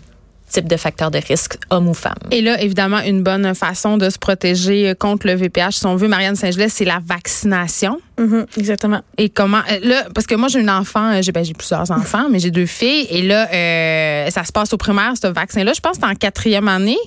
type 0.52 0.68
de 0.68 0.76
facteur 0.76 1.10
de 1.10 1.18
risque, 1.18 1.58
homme 1.70 1.88
ou 1.88 1.94
femme. 1.94 2.14
Et 2.30 2.40
là, 2.40 2.60
évidemment, 2.60 3.00
une 3.00 3.22
bonne 3.22 3.54
façon 3.54 3.96
de 3.96 4.10
se 4.10 4.18
protéger 4.18 4.94
contre 4.98 5.26
le 5.26 5.34
VPH, 5.34 5.72
si 5.72 5.86
on 5.86 5.96
veut, 5.96 6.08
Marianne 6.08 6.36
Saint-Gelais, 6.36 6.68
c'est 6.68 6.84
la 6.84 7.00
vaccination. 7.04 8.00
Mm-hmm, 8.18 8.58
exactement. 8.58 9.00
Et 9.18 9.30
comment 9.30 9.62
euh, 9.70 9.78
là 9.82 10.04
parce 10.14 10.26
que 10.26 10.34
moi 10.34 10.48
j'ai 10.48 10.60
une 10.60 10.70
enfant, 10.70 11.12
euh, 11.12 11.22
j'ai 11.22 11.32
ben, 11.32 11.44
j'ai 11.44 11.54
plusieurs 11.54 11.90
enfants, 11.90 12.28
mais 12.30 12.38
j'ai 12.38 12.50
deux 12.50 12.66
filles 12.66 13.06
et 13.10 13.22
là 13.22 13.48
euh, 13.52 14.30
ça 14.30 14.44
se 14.44 14.52
passe 14.52 14.72
au 14.72 14.76
primaire 14.76 15.14
ce 15.20 15.26
vaccin 15.26 15.64
là, 15.64 15.72
je 15.72 15.80
pense 15.80 15.96
que 15.96 16.04
c'est 16.04 16.10
en 16.10 16.14
quatrième 16.14 16.68
année. 16.68 16.98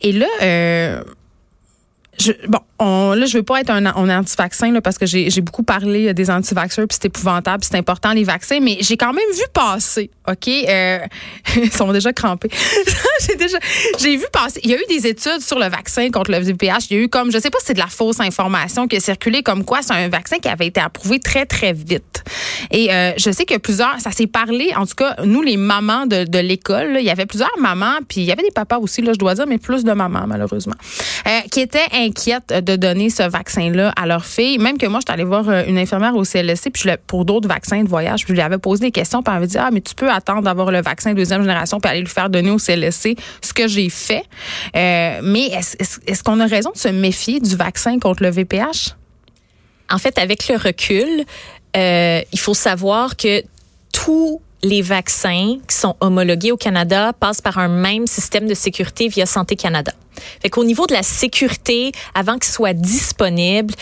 Et 0.00 0.12
là 0.12 1.02
je, 2.18 2.32
bon, 2.48 2.58
on, 2.80 3.12
là, 3.12 3.26
je 3.26 3.36
veux 3.36 3.42
pas 3.42 3.60
être 3.60 3.70
un, 3.70 3.86
anti-vaccin 3.86 4.72
parce 4.80 4.98
que 4.98 5.06
j'ai 5.06 5.40
beaucoup 5.40 5.62
parlé 5.62 6.12
des 6.14 6.30
anti-vaxxers 6.30 6.86
puis 6.88 6.98
c'est 7.00 7.06
épouvantable, 7.06 7.62
c'est 7.62 7.76
important 7.76 8.12
les 8.12 8.24
vaccins, 8.24 8.58
mais 8.60 8.78
j'ai 8.80 8.96
quand 8.96 9.12
même 9.12 9.30
vu 9.34 9.44
passer, 9.52 10.10
ok, 10.26 10.48
euh, 10.48 10.98
ils 11.56 11.72
sont 11.72 11.92
déjà 11.92 12.12
crampés. 12.12 12.50
j'ai 13.26 13.36
déjà, 13.36 13.58
j'ai 13.98 14.16
vu 14.16 14.24
passer. 14.32 14.60
Il 14.64 14.70
y 14.70 14.74
a 14.74 14.78
eu 14.78 14.86
des 14.88 15.06
études 15.06 15.40
sur 15.40 15.58
le 15.58 15.66
vaccin 15.66 16.10
contre 16.10 16.30
le 16.30 16.38
VPH. 16.38 16.90
Il 16.90 16.96
y 16.96 17.00
a 17.00 17.02
eu 17.02 17.08
comme, 17.08 17.30
je 17.30 17.38
sais 17.38 17.50
pas, 17.50 17.58
si 17.60 17.66
c'est 17.66 17.74
de 17.74 17.78
la 17.78 17.86
fausse 17.86 18.20
information 18.20 18.88
qui 18.88 18.96
a 18.96 19.00
circulé 19.00 19.42
comme 19.42 19.64
quoi 19.64 19.80
c'est 19.82 19.92
un 19.92 20.08
vaccin 20.08 20.38
qui 20.38 20.48
avait 20.48 20.66
été 20.66 20.80
approuvé 20.80 21.20
très 21.20 21.46
très 21.46 21.72
vite. 21.72 22.24
Et 22.70 22.92
euh, 22.92 23.12
je 23.16 23.30
sais 23.30 23.44
que 23.44 23.58
plusieurs, 23.58 24.00
ça 24.00 24.10
s'est 24.10 24.26
parlé, 24.26 24.72
en 24.76 24.86
tout 24.86 24.94
cas 24.94 25.16
nous 25.24 25.42
les 25.42 25.56
mamans 25.56 26.06
de, 26.06 26.24
de 26.24 26.38
l'école, 26.38 26.96
il 26.98 27.04
y 27.04 27.10
avait 27.10 27.26
plusieurs 27.26 27.56
mamans 27.58 27.98
puis 28.08 28.20
il 28.20 28.24
y 28.24 28.32
avait 28.32 28.42
des 28.42 28.50
papas 28.50 28.78
aussi 28.78 29.02
là, 29.02 29.12
je 29.12 29.18
dois 29.18 29.34
dire, 29.34 29.46
mais 29.46 29.58
plus 29.58 29.84
de 29.84 29.92
mamans 29.92 30.26
malheureusement, 30.26 30.74
euh, 31.26 31.40
qui 31.50 31.60
étaient 31.60 31.86
inquiète 31.92 32.48
de 32.48 32.69
donner 32.76 33.10
ce 33.10 33.22
vaccin-là 33.22 33.92
à 33.96 34.06
leur 34.06 34.24
fille. 34.24 34.58
Même 34.58 34.78
que 34.78 34.86
moi, 34.86 35.00
je 35.00 35.10
suis 35.10 35.14
allée 35.14 35.24
voir 35.24 35.48
euh, 35.48 35.64
une 35.66 35.78
infirmière 35.78 36.14
au 36.14 36.24
CLSC 36.24 36.70
puis 36.70 36.90
pour 37.06 37.24
d'autres 37.24 37.48
vaccins 37.48 37.82
de 37.82 37.88
voyage. 37.88 38.24
Je 38.26 38.32
lui 38.32 38.40
avais 38.40 38.58
posé 38.58 38.86
des 38.86 38.90
questions. 38.90 39.22
Puis 39.22 39.30
elle 39.32 39.40
m'avait 39.40 39.46
dit, 39.46 39.58
ah, 39.58 39.70
mais 39.72 39.80
tu 39.80 39.94
peux 39.94 40.10
attendre 40.10 40.42
d'avoir 40.42 40.70
le 40.70 40.82
vaccin 40.82 41.14
deuxième 41.14 41.42
génération 41.42 41.80
puis 41.80 41.90
aller 41.90 42.00
lui 42.00 42.08
faire 42.08 42.30
donner 42.30 42.50
au 42.50 42.58
CLSC, 42.58 43.16
ce 43.42 43.52
que 43.52 43.68
j'ai 43.68 43.88
fait. 43.88 44.24
Euh, 44.76 45.20
mais 45.22 45.46
est-ce 45.46 46.22
qu'on 46.22 46.40
a 46.40 46.46
raison 46.46 46.70
de 46.72 46.78
se 46.78 46.88
méfier 46.88 47.40
du 47.40 47.56
vaccin 47.56 47.98
contre 47.98 48.22
le 48.22 48.30
VPH? 48.30 48.94
En 49.90 49.98
fait, 49.98 50.18
avec 50.18 50.48
le 50.48 50.56
recul, 50.56 51.24
euh, 51.76 52.22
il 52.32 52.38
faut 52.38 52.54
savoir 52.54 53.16
que 53.16 53.42
tout 53.92 54.40
les 54.62 54.82
vaccins 54.82 55.56
qui 55.66 55.76
sont 55.76 55.96
homologués 56.00 56.52
au 56.52 56.56
Canada 56.56 57.12
passent 57.12 57.40
par 57.40 57.58
un 57.58 57.68
même 57.68 58.06
système 58.06 58.46
de 58.46 58.54
sécurité 58.54 59.08
via 59.08 59.26
Santé 59.26 59.56
Canada. 59.56 59.92
Fait 60.42 60.50
qu'au 60.50 60.64
niveau 60.64 60.86
de 60.86 60.92
la 60.92 61.02
sécurité, 61.02 61.92
avant 62.14 62.38
qu'ils 62.38 62.52
soient 62.52 62.74
disponibles, 62.74 63.74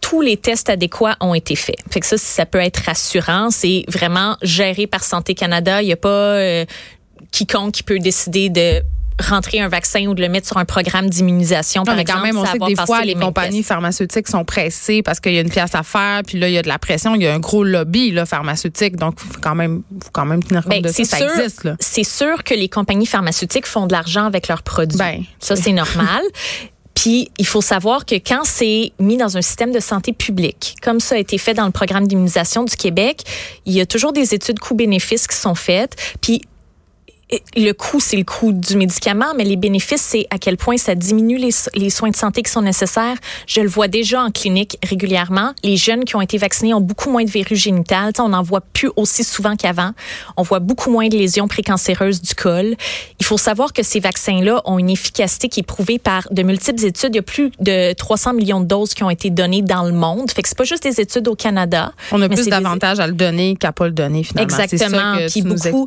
tous 0.00 0.20
les 0.20 0.36
tests 0.36 0.70
adéquats 0.70 1.16
ont 1.20 1.34
été 1.34 1.56
faits. 1.56 1.78
Fait 1.90 2.00
que 2.00 2.06
ça, 2.06 2.16
ça 2.16 2.46
peut 2.46 2.60
être 2.60 2.78
rassurant. 2.86 3.50
C'est 3.50 3.84
vraiment 3.88 4.36
géré 4.42 4.86
par 4.86 5.02
Santé 5.04 5.34
Canada. 5.34 5.82
Il 5.82 5.86
n'y 5.86 5.92
a 5.92 5.96
pas 5.96 6.08
euh, 6.08 6.64
quiconque 7.30 7.72
qui 7.72 7.82
peut 7.82 7.98
décider 7.98 8.48
de 8.48 8.82
rentrer 9.20 9.60
un 9.60 9.68
vaccin 9.68 10.06
ou 10.06 10.14
de 10.14 10.22
le 10.22 10.28
mettre 10.28 10.46
sur 10.46 10.56
un 10.56 10.64
programme 10.64 11.08
d'immunisation, 11.08 11.84
par 11.84 11.98
exemple. 11.98 12.20
quand 12.20 12.26
même, 12.26 12.38
on 12.38 12.44
sait 12.44 12.58
que 12.58 12.66
des 12.66 12.76
fois, 12.76 13.02
les, 13.02 13.14
compagnies 13.14 13.62
pharmaceutiques 13.62 14.28
sont 14.28 14.44
pressées 14.44 15.02
parce 15.02 15.20
qu'il 15.20 15.32
y 15.32 15.38
a 15.38 15.40
une 15.40 15.50
pièce 15.50 15.74
à 15.74 15.82
faire, 15.82 16.22
puis 16.26 16.38
là, 16.38 16.48
il 16.48 16.54
y 16.54 16.58
a 16.58 16.62
de 16.62 16.68
la 16.68 16.78
pression, 16.78 17.14
il 17.14 17.22
y 17.22 17.26
a 17.26 17.34
un 17.34 17.38
gros 17.38 17.64
lobby 17.64 18.10
là, 18.10 18.26
pharmaceutique. 18.26 18.96
Donc, 18.96 19.14
il 19.24 19.32
faut 19.32 19.40
quand 19.40 19.54
même, 19.54 19.82
faut 20.02 20.10
quand 20.12 20.24
même 20.26 20.42
tenir 20.42 20.62
compte 20.62 20.70
ben, 20.70 20.82
de 20.82 20.88
ça. 20.88 21.04
Ça 21.04 21.18
existe. 21.20 21.68
C'est 21.80 22.04
sûr 22.04 22.44
que 22.44 22.54
les 22.54 22.68
compagnies 22.68 23.06
pharmaceutiques 23.06 23.66
font 23.66 23.86
de 23.86 23.92
l'argent 23.92 24.24
avec 24.24 24.48
leurs 24.48 24.62
produits. 24.62 24.98
Ben. 24.98 25.22
Ça, 25.40 25.56
c'est 25.56 25.72
normal. 25.72 26.22
Puis, 26.94 27.30
il 27.38 27.46
faut 27.46 27.60
savoir 27.60 28.06
que 28.06 28.16
quand 28.16 28.42
c'est 28.44 28.92
mis 28.98 29.16
dans 29.16 29.36
un 29.36 29.42
système 29.42 29.70
de 29.70 29.78
santé 29.78 30.12
publique, 30.12 30.74
comme 30.82 30.98
ça 30.98 31.14
a 31.14 31.18
été 31.18 31.38
fait 31.38 31.54
dans 31.54 31.66
le 31.66 31.70
programme 31.70 32.08
d'immunisation 32.08 32.64
du 32.64 32.74
Québec, 32.74 33.22
il 33.66 33.72
y 33.72 33.80
a 33.80 33.86
toujours 33.86 34.12
des 34.12 34.34
études 34.34 34.58
coûts-bénéfices 34.58 35.28
qui 35.28 35.36
sont 35.36 35.54
faites. 35.54 35.94
Puis, 36.20 36.42
le 37.56 37.72
coût, 37.72 38.00
c'est 38.00 38.16
le 38.16 38.24
coût 38.24 38.52
du 38.52 38.76
médicament, 38.76 39.34
mais 39.36 39.44
les 39.44 39.56
bénéfices, 39.56 40.00
c'est 40.00 40.26
à 40.30 40.38
quel 40.38 40.56
point 40.56 40.78
ça 40.78 40.94
diminue 40.94 41.36
les, 41.36 41.50
les, 41.74 41.90
soins 41.90 42.08
de 42.08 42.16
santé 42.16 42.42
qui 42.42 42.50
sont 42.50 42.62
nécessaires. 42.62 43.16
Je 43.46 43.60
le 43.60 43.68
vois 43.68 43.88
déjà 43.88 44.22
en 44.22 44.30
clinique 44.30 44.78
régulièrement. 44.82 45.52
Les 45.62 45.76
jeunes 45.76 46.04
qui 46.04 46.16
ont 46.16 46.22
été 46.22 46.38
vaccinés 46.38 46.72
ont 46.72 46.80
beaucoup 46.80 47.10
moins 47.10 47.24
de 47.24 47.30
verrues 47.30 47.56
génitales. 47.56 48.12
on 48.18 48.30
n'en 48.30 48.42
voit 48.42 48.62
plus 48.62 48.90
aussi 48.96 49.24
souvent 49.24 49.56
qu'avant. 49.56 49.92
On 50.38 50.42
voit 50.42 50.60
beaucoup 50.60 50.90
moins 50.90 51.08
de 51.08 51.16
lésions 51.16 51.48
précancéreuses 51.48 52.22
du 52.22 52.34
col. 52.34 52.76
Il 53.20 53.26
faut 53.26 53.38
savoir 53.38 53.74
que 53.74 53.82
ces 53.82 54.00
vaccins-là 54.00 54.62
ont 54.64 54.78
une 54.78 54.90
efficacité 54.90 55.48
qui 55.48 55.60
est 55.60 55.64
prouvée 55.64 55.98
par 55.98 56.28
de 56.30 56.42
multiples 56.42 56.84
études. 56.84 57.10
Il 57.12 57.16
y 57.16 57.20
a 57.20 57.22
plus 57.22 57.50
de 57.60 57.92
300 57.92 58.32
millions 58.32 58.60
de 58.60 58.66
doses 58.66 58.94
qui 58.94 59.04
ont 59.04 59.10
été 59.10 59.28
données 59.28 59.62
dans 59.62 59.82
le 59.82 59.92
monde. 59.92 60.30
Fait 60.30 60.42
que 60.42 60.48
c'est 60.48 60.56
pas 60.56 60.64
juste 60.64 60.82
des 60.82 60.98
études 60.98 61.28
au 61.28 61.34
Canada. 61.34 61.92
On 62.10 62.22
a 62.22 62.28
plus 62.28 62.46
d'avantages 62.48 63.00
à 63.00 63.06
le 63.06 63.12
donner 63.12 63.56
qu'à 63.56 63.72
pas 63.72 63.84
le 63.84 63.92
donner 63.92 64.24
finalement. 64.24 64.48
Exactement. 64.48 65.14
Ça 65.14 65.26
que 65.26 65.30
Puis 65.30 65.42
beaucoup, 65.42 65.86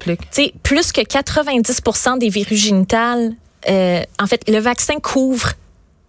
plus 0.62 0.92
que 0.92 1.02
4 1.02 1.31
90% 1.40 2.18
des 2.18 2.30
virus 2.30 2.60
génitales, 2.60 3.34
euh, 3.70 4.02
en 4.20 4.28
fait, 4.28 4.50
le 4.50 4.60
vaccin 4.60 5.00
couvre 5.00 5.54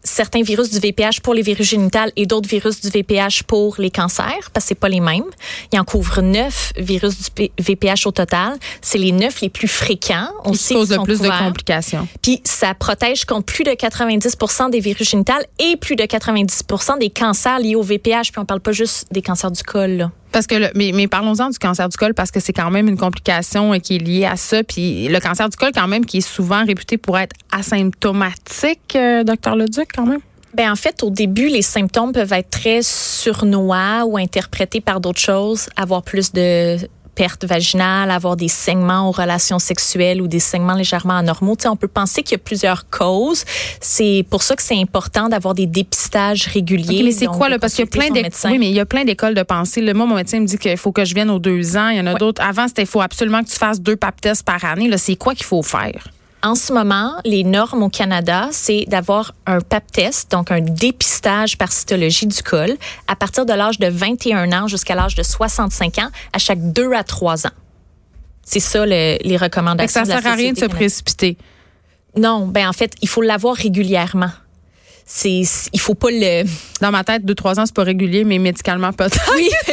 certains 0.04 0.42
virus 0.42 0.70
du 0.70 0.80
VPH 0.80 1.20
pour 1.22 1.34
les 1.34 1.42
virus 1.42 1.68
génitales 1.68 2.10
et 2.16 2.26
d'autres 2.26 2.48
virus 2.48 2.80
du 2.80 2.88
VPH 2.88 3.44
pour 3.46 3.76
les 3.78 3.90
cancers, 3.90 4.50
parce 4.52 4.64
que 4.64 4.68
c'est 4.68 4.74
pas 4.74 4.88
les 4.88 5.00
mêmes. 5.00 5.24
Il 5.72 5.78
en 5.78 5.84
couvre 5.84 6.22
neuf 6.22 6.72
virus 6.76 7.30
du 7.34 7.50
VPH 7.60 8.06
au 8.06 8.10
total. 8.10 8.56
C'est 8.80 8.98
les 8.98 9.12
neuf 9.12 9.40
les 9.40 9.48
plus 9.48 9.68
fréquents. 9.68 10.28
On 10.44 10.54
sait 10.54 10.74
cause 10.74 10.88
de 10.88 10.98
plus 10.98 11.20
de 11.20 11.28
complications. 11.28 12.08
Puis 12.20 12.40
ça 12.44 12.74
protège 12.74 13.24
contre 13.24 13.46
plus 13.46 13.64
de 13.64 13.70
90% 13.70 14.70
des 14.70 14.80
virus 14.80 15.08
génitales 15.08 15.46
et 15.58 15.76
plus 15.76 15.96
de 15.96 16.04
90% 16.04 16.98
des 16.98 17.10
cancers 17.10 17.60
liés 17.60 17.76
au 17.76 17.82
VPH. 17.82 18.32
Puis 18.32 18.38
on 18.38 18.44
parle 18.44 18.60
pas 18.60 18.72
juste 18.72 19.06
des 19.12 19.22
cancers 19.22 19.50
du 19.50 19.62
col. 19.62 19.90
Là. 19.90 20.10
Parce 20.32 20.46
que, 20.46 20.54
le, 20.54 20.70
mais, 20.74 21.08
parlons-en 21.08 21.50
du 21.50 21.58
cancer 21.58 21.88
du 21.88 21.96
col 21.96 22.14
parce 22.14 22.30
que 22.30 22.40
c'est 22.40 22.52
quand 22.52 22.70
même 22.70 22.88
une 22.88 22.96
complication 22.96 23.78
qui 23.80 23.96
est 23.96 23.98
liée 23.98 24.24
à 24.24 24.36
ça. 24.36 24.64
Puis 24.64 25.08
le 25.08 25.20
cancer 25.20 25.48
du 25.48 25.56
col, 25.56 25.72
quand 25.74 25.88
même, 25.88 26.04
qui 26.06 26.18
est 26.18 26.20
souvent 26.22 26.64
réputé 26.64 26.96
pour 26.96 27.18
être 27.18 27.36
asymptomatique, 27.50 28.96
euh, 28.96 29.24
docteur 29.24 29.56
Leduc, 29.56 29.88
quand 29.94 30.06
même? 30.06 30.20
Ben 30.54 30.70
en 30.70 30.76
fait, 30.76 31.02
au 31.02 31.10
début, 31.10 31.48
les 31.48 31.62
symptômes 31.62 32.12
peuvent 32.12 32.32
être 32.32 32.50
très 32.50 32.80
surnois 32.82 34.04
ou 34.04 34.18
interprétés 34.18 34.80
par 34.80 35.00
d'autres 35.00 35.20
choses, 35.20 35.68
avoir 35.76 36.02
plus 36.02 36.32
de 36.32 36.76
perte 37.14 37.44
vaginale, 37.44 38.10
avoir 38.10 38.36
des 38.36 38.48
saignements 38.48 39.08
aux 39.08 39.12
relations 39.12 39.58
sexuelles 39.58 40.22
ou 40.22 40.28
des 40.28 40.40
saignements 40.40 40.74
légèrement 40.74 41.16
anormaux. 41.16 41.56
Tu 41.56 41.62
sais, 41.62 41.68
on 41.68 41.76
peut 41.76 41.88
penser 41.88 42.22
qu'il 42.22 42.32
y 42.32 42.40
a 42.40 42.44
plusieurs 42.44 42.88
causes. 42.88 43.44
C'est 43.80 44.24
pour 44.30 44.42
ça 44.42 44.56
que 44.56 44.62
c'est 44.62 44.78
important 44.78 45.28
d'avoir 45.28 45.54
des 45.54 45.66
dépistages 45.66 46.46
réguliers. 46.46 47.02
mais 47.02 47.12
c'est 47.12 47.26
quoi 47.26 47.48
là? 47.48 47.58
Parce 47.58 47.74
qu'il 47.74 47.84
y 47.84 47.88
a 47.88 47.90
plein 47.90 48.10
d'écoles. 48.10 48.50
Oui, 48.50 48.58
mais 48.58 48.68
il 48.68 48.74
y 48.74 48.80
a 48.80 48.86
plein 48.86 49.04
d'écoles 49.04 49.34
de 49.34 49.42
pensée. 49.42 49.80
Le 49.80 49.94
moi, 49.94 50.06
mon 50.06 50.16
médecin 50.16 50.40
me 50.40 50.46
dit 50.46 50.58
qu'il 50.58 50.76
faut 50.76 50.92
que 50.92 51.04
je 51.04 51.14
vienne 51.14 51.30
aux 51.30 51.38
deux 51.38 51.76
ans. 51.76 51.88
Il 51.88 51.98
y 51.98 52.00
en 52.00 52.06
a 52.06 52.14
d'autres. 52.14 52.42
Avant, 52.42 52.68
c'était 52.68 52.82
il 52.82 52.88
faut 52.88 53.00
absolument 53.00 53.42
que 53.42 53.48
tu 53.48 53.56
fasses 53.56 53.80
deux 53.80 53.96
pap 53.96 54.20
tests 54.20 54.44
par 54.44 54.64
année. 54.64 54.88
Là, 54.88 54.98
c'est 54.98 55.16
quoi 55.16 55.34
qu'il 55.34 55.46
faut 55.46 55.62
faire? 55.62 56.08
En 56.42 56.54
ce 56.54 56.72
moment, 56.72 57.14
les 57.24 57.44
normes 57.44 57.82
au 57.82 57.88
Canada, 57.88 58.48
c'est 58.50 58.84
d'avoir 58.88 59.32
un 59.46 59.60
pap 59.60 59.90
test, 59.90 60.30
donc 60.30 60.50
un 60.50 60.60
dépistage 60.60 61.56
par 61.56 61.70
cytologie 61.70 62.26
du 62.26 62.42
col, 62.42 62.76
à 63.06 63.16
partir 63.16 63.46
de 63.46 63.52
l'âge 63.52 63.78
de 63.78 63.86
21 63.86 64.52
ans 64.52 64.66
jusqu'à 64.66 64.94
l'âge 64.94 65.14
de 65.14 65.22
65 65.22 65.98
ans, 65.98 66.08
à 66.32 66.38
chaque 66.38 66.72
deux 66.72 66.92
à 66.92 67.04
trois 67.04 67.46
ans. 67.46 67.52
C'est 68.44 68.60
ça 68.60 68.84
les 68.84 69.36
recommandations. 69.40 70.04
Ça 70.04 70.16
ne 70.16 70.20
sert 70.20 70.30
à 70.30 70.34
rien 70.34 70.52
de 70.52 70.58
se 70.58 70.66
précipiter. 70.66 71.36
Non, 72.16 72.46
ben 72.46 72.68
en 72.68 72.72
fait, 72.72 72.92
il 73.00 73.08
faut 73.08 73.22
l'avoir 73.22 73.54
régulièrement 73.54 74.30
c'est 75.04 75.42
il 75.72 75.80
faut 75.80 75.94
pas 75.94 76.10
le 76.10 76.44
dans 76.80 76.90
ma 76.90 77.04
tête 77.04 77.24
deux 77.24 77.34
trois 77.34 77.58
ans 77.58 77.66
c'est 77.66 77.74
pas 77.74 77.82
régulier 77.82 78.24
mais 78.24 78.38
médicalement 78.38 78.92
peut-être. 78.92 79.32
Oui. 79.36 79.50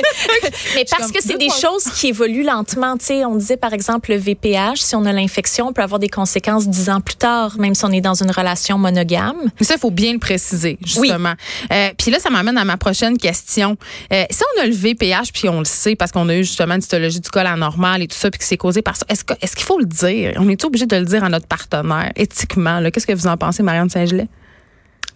Mais 0.76 0.86
parce 0.90 1.12
que 1.12 1.22
c'est 1.22 1.38
des 1.38 1.50
choses 1.50 1.86
qui 1.96 2.08
évoluent 2.08 2.44
lentement 2.44 2.98
tu 2.98 3.06
sais. 3.06 3.26
On 3.26 3.36
disait 3.36 3.58
par 3.58 3.74
exemple 3.74 4.12
le 4.12 4.18
VPH 4.18 4.78
si 4.78 4.96
on 4.96 5.06
a 5.06 5.14
l'infection 5.14 5.68
on 5.68 5.74
peut 5.74 5.82
avoir 5.82 6.00
des 6.00 6.10
conséquences 6.10 6.68
dix 6.68 6.90
ans 6.90 7.02
plus 7.02 7.16
tard 7.16 7.58
même 7.58 7.76
si 7.76 7.86
on 7.86 7.92
est 7.92 8.02
dans 8.02 8.14
une 8.14 8.32
relation 8.32 8.78
monogame. 8.78 9.38
Mais 9.60 9.66
ça 9.66 9.76
il 9.76 9.80
faut 9.80 9.92
bien 9.92 10.14
le 10.14 10.20
préciser 10.20 10.78
justement. 10.84 11.34
Euh, 11.72 11.90
puis 11.98 12.12
là 12.12 12.20
ça 12.20 12.30
m'amène 12.30 12.58
à 12.58 12.66
ma 12.66 12.78
prochaine 12.78 13.18
question. 13.18 13.78
Euh, 14.14 14.24
si 14.30 14.42
on 14.58 14.62
a 14.62 14.66
le 14.66 14.74
VPH 14.74 15.32
puis 15.34 15.50
on 15.50 15.60
le 15.60 15.66
sait 15.66 15.96
parce 15.96 16.12
qu'on 16.12 16.28
a 16.30 16.36
eu 16.36 16.44
justement 16.44 16.76
une 16.76 16.82
cytologie 16.82 17.20
du 17.20 17.30
col 17.30 17.48
anormal 17.48 18.02
et 18.02 18.08
tout 18.08 18.18
ça 18.18 18.30
puis 18.30 18.40
que 18.40 18.46
c'est 18.46 18.58
causé 18.58 18.82
par 18.82 18.96
ça 18.96 19.06
est-ce 19.10 19.24
est-ce 19.42 19.56
qu'il 19.56 19.66
faut 19.66 19.80
le 19.80 19.86
dire? 19.86 20.34
On 20.38 20.50
est 20.50 20.64
obligé 20.64 20.86
de 20.86 20.96
le 20.96 21.06
dire 21.06 21.24
à 21.24 21.30
notre 21.30 21.48
partenaire 21.48 22.12
éthiquement 22.16 22.82
qu'est-ce 22.92 23.08
que 23.08 23.14
vous 23.14 23.28
en 23.28 23.38
pensez 23.38 23.64
Marianne 23.64 23.90
Saint-Gelais? 23.90 24.28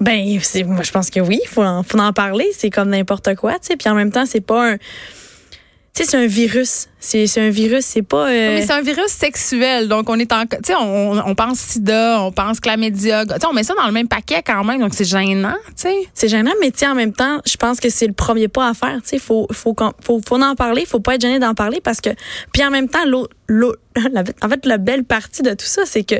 Ben, 0.04 0.40
moi, 0.66 0.84
je 0.84 0.92
pense 0.92 1.10
que 1.10 1.20
oui, 1.22 1.40
il 1.44 1.48
faut, 1.48 1.64
en, 1.64 1.82
faut 1.84 1.98
en 1.98 2.14
parler. 2.14 2.50
C'est 2.54 2.70
comme 2.70 2.90
n'importe 2.90 3.36
quoi, 3.36 3.54
tu 3.54 3.68
sais. 3.68 3.78
Puis 3.78 3.90
en 3.90 3.96
même 3.96 4.12
temps, 4.12 4.26
c'est 4.26 4.42
pas 4.42 4.74
un. 4.74 4.78
Tu 5.96 6.04
sais, 6.04 6.10
c'est 6.10 6.18
un 6.18 6.26
virus. 6.26 6.88
C'est 7.00 7.38
un 7.38 7.52
virus, 7.52 7.86
c'est 7.86 8.02
pas. 8.02 8.28
Euh... 8.28 8.56
Mais 8.56 8.66
c'est 8.66 8.74
un 8.74 8.82
virus 8.82 9.10
sexuel. 9.10 9.88
Donc, 9.88 10.10
on 10.10 10.18
est 10.20 10.34
en. 10.34 10.46
Tu 10.46 10.58
sais, 10.66 10.76
on, 10.76 11.12
on, 11.26 11.36
pense 11.36 11.60
sida, 11.60 12.20
on 12.20 12.32
pense 12.32 12.60
chlamydia. 12.60 13.26
Tu 13.26 13.34
sais, 13.34 13.46
on 13.46 13.54
met 13.54 13.64
ça 13.64 13.76
dans 13.76 13.86
le 13.86 13.92
même 13.94 14.08
paquet 14.08 14.42
quand 14.46 14.64
même. 14.64 14.82
Donc, 14.82 14.94
c'est 14.94 15.06
gênant, 15.06 15.56
tu 15.68 15.74
sais. 15.84 15.96
C'est 16.14 16.28
gênant, 16.28 16.52
mais 16.60 16.72
tu 16.72 16.86
en 16.86 16.96
même 16.96 17.14
temps, 17.14 17.40
je 17.46 17.56
pense 17.56 17.80
que 17.80 17.90
c'est 17.90 18.08
le 18.08 18.14
premier 18.14 18.48
pas 18.48 18.68
à 18.68 18.74
faire. 18.74 18.98
Tu 19.04 19.10
sais, 19.10 19.20
faut, 19.20 19.48
faut, 19.52 19.76
faut, 20.02 20.20
faut 20.28 20.42
en 20.42 20.56
parler. 20.56 20.86
Faut 20.86 21.00
pas 21.00 21.16
être 21.16 21.22
gêné 21.22 21.40
d'en 21.40 21.54
parler 21.54 21.80
parce 21.80 22.02
que. 22.02 22.10
Puis 22.52 22.66
en 22.66 22.72
même 22.72 22.90
temps, 22.90 23.06
l'eau, 23.06 23.76
en 24.42 24.50
fait, 24.50 24.66
la 24.66 24.78
belle 24.80 25.06
partie 25.06 25.44
de 25.44 25.52
tout 25.52 25.66
ça, 25.66 25.84
c'est 25.86 26.04
que 26.04 26.16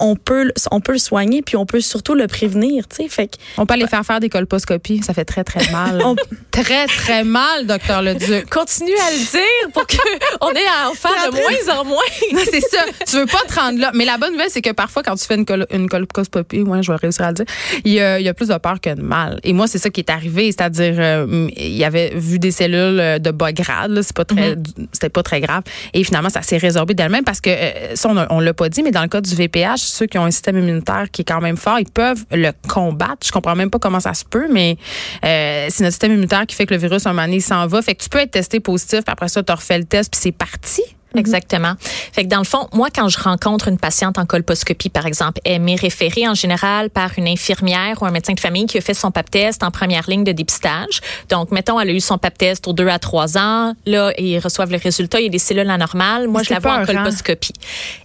on 0.00 0.16
peut, 0.16 0.52
on 0.70 0.80
peut 0.80 0.92
le 0.92 0.98
soigner, 0.98 1.42
puis 1.42 1.56
on 1.56 1.66
peut 1.66 1.80
surtout 1.80 2.14
le 2.14 2.26
prévenir. 2.26 2.84
Fait 3.08 3.30
on 3.58 3.66
peut 3.66 3.74
aller 3.74 3.86
faire 3.86 4.04
faire 4.04 4.20
des 4.20 4.28
colposcopies. 4.28 5.02
Ça 5.02 5.14
fait 5.14 5.24
très, 5.24 5.44
très 5.44 5.70
mal. 5.70 6.02
Très, 6.52 6.86
très 6.86 7.24
mal, 7.24 7.66
docteur 7.66 8.02
Leduc. 8.02 8.48
Continue 8.50 8.92
à 8.92 9.10
le 9.10 9.18
dire 9.18 9.72
pour 9.72 9.86
qu'on 9.86 10.50
ait 10.54 10.66
à 10.66 10.90
en 10.90 10.92
faire 10.92 11.30
de 11.30 11.34
moins 11.34 11.80
en 11.80 11.84
moins. 11.86 12.02
c'est 12.44 12.60
ça. 12.60 12.84
Tu 13.06 13.16
veux 13.16 13.26
pas 13.26 13.40
te 13.48 13.58
rendre 13.58 13.78
là. 13.78 13.90
Mais 13.94 14.04
la 14.04 14.18
bonne 14.18 14.32
nouvelle, 14.32 14.50
c'est 14.50 14.60
que 14.60 14.72
parfois, 14.72 15.02
quand 15.02 15.14
tu 15.16 15.24
fais 15.24 15.36
une, 15.36 15.46
une 15.70 15.88
colposcopie, 15.88 16.60
ouais, 16.60 16.82
je 16.82 16.92
vais 16.92 16.98
réussir 16.98 17.24
à 17.24 17.28
le 17.28 17.34
dire, 17.34 17.46
il 17.86 17.92
y, 17.92 18.00
a, 18.00 18.20
il 18.20 18.26
y 18.26 18.28
a 18.28 18.34
plus 18.34 18.48
de 18.48 18.58
peur 18.58 18.82
que 18.82 18.94
de 18.94 19.00
mal. 19.00 19.40
Et 19.44 19.54
moi, 19.54 19.66
c'est 19.66 19.78
ça 19.78 19.88
qui 19.88 20.00
est 20.00 20.10
arrivé. 20.10 20.52
C'est-à-dire, 20.52 20.94
euh, 20.98 21.48
il 21.56 21.74
y 21.74 21.84
avait 21.84 22.12
vu 22.14 22.38
des 22.38 22.50
cellules 22.50 23.00
euh, 23.00 23.18
de 23.18 23.30
bas 23.30 23.52
grade. 23.52 24.02
C'est 24.02 24.14
pas 24.14 24.26
très, 24.26 24.54
mm-hmm. 24.54 24.88
c'était 24.92 25.08
pas 25.08 25.22
très 25.22 25.40
grave. 25.40 25.62
Et 25.94 26.04
finalement, 26.04 26.28
ça 26.28 26.42
s'est 26.42 26.58
résorbé 26.58 26.92
d'elle-même 26.92 27.24
parce 27.24 27.40
que, 27.40 27.50
euh, 27.50 27.94
ça, 27.94 28.10
on, 28.10 28.26
on 28.28 28.40
l'a 28.40 28.52
pas 28.52 28.68
dit, 28.68 28.82
mais 28.82 28.90
dans 28.90 29.02
le 29.02 29.08
cas 29.08 29.22
du 29.22 29.34
Ceux 29.76 30.06
qui 30.06 30.18
ont 30.18 30.24
un 30.24 30.30
système 30.30 30.58
immunitaire 30.58 31.10
qui 31.10 31.22
est 31.22 31.24
quand 31.24 31.40
même 31.40 31.56
fort, 31.56 31.78
ils 31.78 31.90
peuvent 31.90 32.24
le 32.30 32.50
combattre. 32.68 33.26
Je 33.26 33.32
comprends 33.32 33.54
même 33.54 33.70
pas 33.70 33.78
comment 33.78 34.00
ça 34.00 34.14
se 34.14 34.24
peut, 34.24 34.48
mais 34.50 34.76
euh, 35.24 35.66
c'est 35.70 35.82
notre 35.82 35.92
système 35.92 36.12
immunitaire 36.12 36.46
qui 36.46 36.56
fait 36.56 36.66
que 36.66 36.74
le 36.74 36.80
virus, 36.80 37.06
un 37.06 37.12
moment 37.12 37.26
donné, 37.26 37.40
s'en 37.40 37.66
va. 37.66 37.82
Fait 37.82 37.94
que 37.94 38.02
tu 38.02 38.08
peux 38.08 38.18
être 38.18 38.32
testé 38.32 38.60
positif, 38.60 39.00
puis 39.04 39.12
après 39.12 39.28
ça, 39.28 39.42
tu 39.42 39.52
refais 39.52 39.78
le 39.78 39.84
test, 39.84 40.10
puis 40.10 40.20
c'est 40.20 40.32
parti. 40.32 40.82
Mhm. 41.14 41.20
Exactement. 41.20 41.74
Fait 42.12 42.24
que 42.24 42.28
dans 42.28 42.38
le 42.38 42.44
fond, 42.44 42.68
moi, 42.72 42.88
quand 42.94 43.08
je 43.08 43.18
rencontre 43.18 43.68
une 43.68 43.78
patiente 43.78 44.18
en 44.18 44.26
colposcopie, 44.26 44.88
par 44.88 45.06
exemple, 45.06 45.40
elle 45.44 45.60
m'est 45.60 45.76
référée 45.76 46.28
en 46.28 46.34
général 46.34 46.90
par 46.90 47.10
une 47.16 47.28
infirmière 47.28 48.02
ou 48.02 48.06
un 48.06 48.10
médecin 48.10 48.32
de 48.34 48.40
famille 48.40 48.66
qui 48.66 48.78
a 48.78 48.80
fait 48.80 48.94
son 48.94 49.10
pap 49.10 49.30
test 49.30 49.62
en 49.62 49.70
première 49.70 50.08
ligne 50.08 50.24
de 50.24 50.32
dépistage. 50.32 51.00
Donc, 51.28 51.50
mettons, 51.50 51.78
elle 51.80 51.90
a 51.90 51.92
eu 51.92 52.00
son 52.00 52.18
pap 52.18 52.36
test 52.36 52.66
aux 52.68 52.72
deux 52.72 52.88
à 52.88 52.98
trois 52.98 53.38
ans. 53.38 53.74
Là, 53.86 54.12
ils 54.18 54.38
reçoivent 54.38 54.70
le 54.70 54.78
résultat. 54.78 55.20
Il 55.20 55.24
y 55.24 55.26
a 55.26 55.30
des 55.30 55.38
cellules 55.38 55.70
anormales. 55.70 56.28
Moi, 56.28 56.42
je 56.42 56.52
la 56.52 56.60
vois 56.60 56.74
en 56.74 56.84
colposcopie. 56.84 57.54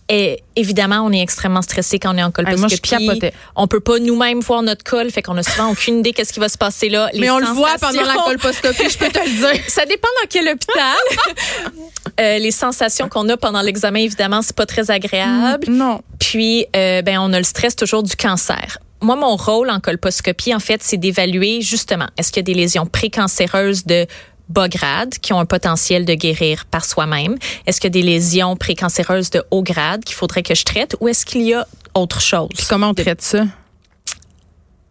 Et 0.09 0.41
évidemment, 0.55 1.01
on 1.01 1.11
est 1.11 1.21
extrêmement 1.21 1.61
stressé 1.61 1.99
quand 1.99 2.15
on 2.15 2.17
est 2.17 2.23
en 2.23 2.31
colposcopie. 2.31 3.19
on 3.55 3.67
peut 3.67 3.81
pas 3.81 3.99
nous-mêmes 3.99 4.39
voir 4.39 4.61
notre 4.63 4.83
col, 4.83 5.11
fait 5.11 5.21
qu'on 5.21 5.37
a 5.37 5.43
souvent 5.43 5.71
aucune 5.71 5.99
idée 5.99 6.13
qu'est-ce 6.13 6.31
qui 6.31 6.39
va 6.39 6.47
se 6.47 6.57
passer 6.57 6.87
là. 6.87 7.09
Mais 7.15 7.29
on 7.29 7.39
le 7.39 7.47
voit 7.47 7.75
pendant 7.79 8.03
la 8.03 8.15
colposcopie, 8.15 8.89
je 8.89 8.97
peux 8.97 9.09
te 9.09 9.19
le 9.19 9.29
dire. 9.29 9.63
Ça 9.67 9.85
dépend 9.85 10.07
dans 10.21 10.27
quel 10.29 10.47
hôpital. 10.47 10.95
euh, 12.19 12.37
les 12.39 12.51
sensations 12.51 12.97
qu'on 13.10 13.30
a 13.30 13.38
pendant 13.38 13.62
l'examen, 13.62 14.00
évidemment, 14.00 14.42
c'est 14.42 14.56
pas 14.56 14.66
très 14.66 14.89
agréable. 14.92 15.68
Non. 15.70 16.01
Puis, 16.20 16.66
euh, 16.75 17.01
ben, 17.01 17.20
on 17.20 17.32
a 17.34 17.38
le 17.38 17.44
stress 17.44 17.75
toujours 17.75 18.04
du 18.04 18.16
cancer 18.16 18.80
moi, 19.01 19.16
mon 19.16 19.36
rôle 19.36 19.70
en 19.70 19.80
colposcopie, 19.80 20.54
en 20.54 20.60
fait, 20.60 20.82
c'est 20.84 20.98
d'évaluer 20.98 21.62
justement, 21.62 22.08
est-ce 22.18 22.32
qu'il 22.32 22.42
y 22.42 22.46
a 22.46 22.54
des 22.54 22.54
lésions 22.54 22.86
précancéreuses 22.86 23.86
de 23.86 24.08
bas 24.50 24.70
grade 24.70 25.16
qui 25.20 25.34
ont 25.34 25.39
un 25.39 25.46
potentiel 25.46 26.06
de 26.06 26.13
guérir 26.13 26.66
par 26.66 26.86
soi-même? 26.86 27.38
Est-ce 27.66 27.80
qu'il 27.80 27.89
y 27.89 28.00
a 28.00 28.01
des 28.01 28.08
lésions 28.08 28.56
précancéreuses 28.56 29.30
de 29.30 29.44
haut 29.51 29.63
grade 29.63 30.04
qu'il 30.04 30.16
faudrait 30.16 30.44
que 30.44 30.56
je 30.56 30.63
traite? 30.63 30.96
Ou 31.00 31.10
est-ce 31.10 31.25
qu'il 31.25 31.44
y 31.44 31.54
a 31.54 31.68
autre 31.94 32.22
chose? 32.22 32.50
comment 32.70 32.89
on 32.89 32.94
traite 32.94 33.22
ça? 33.22 33.46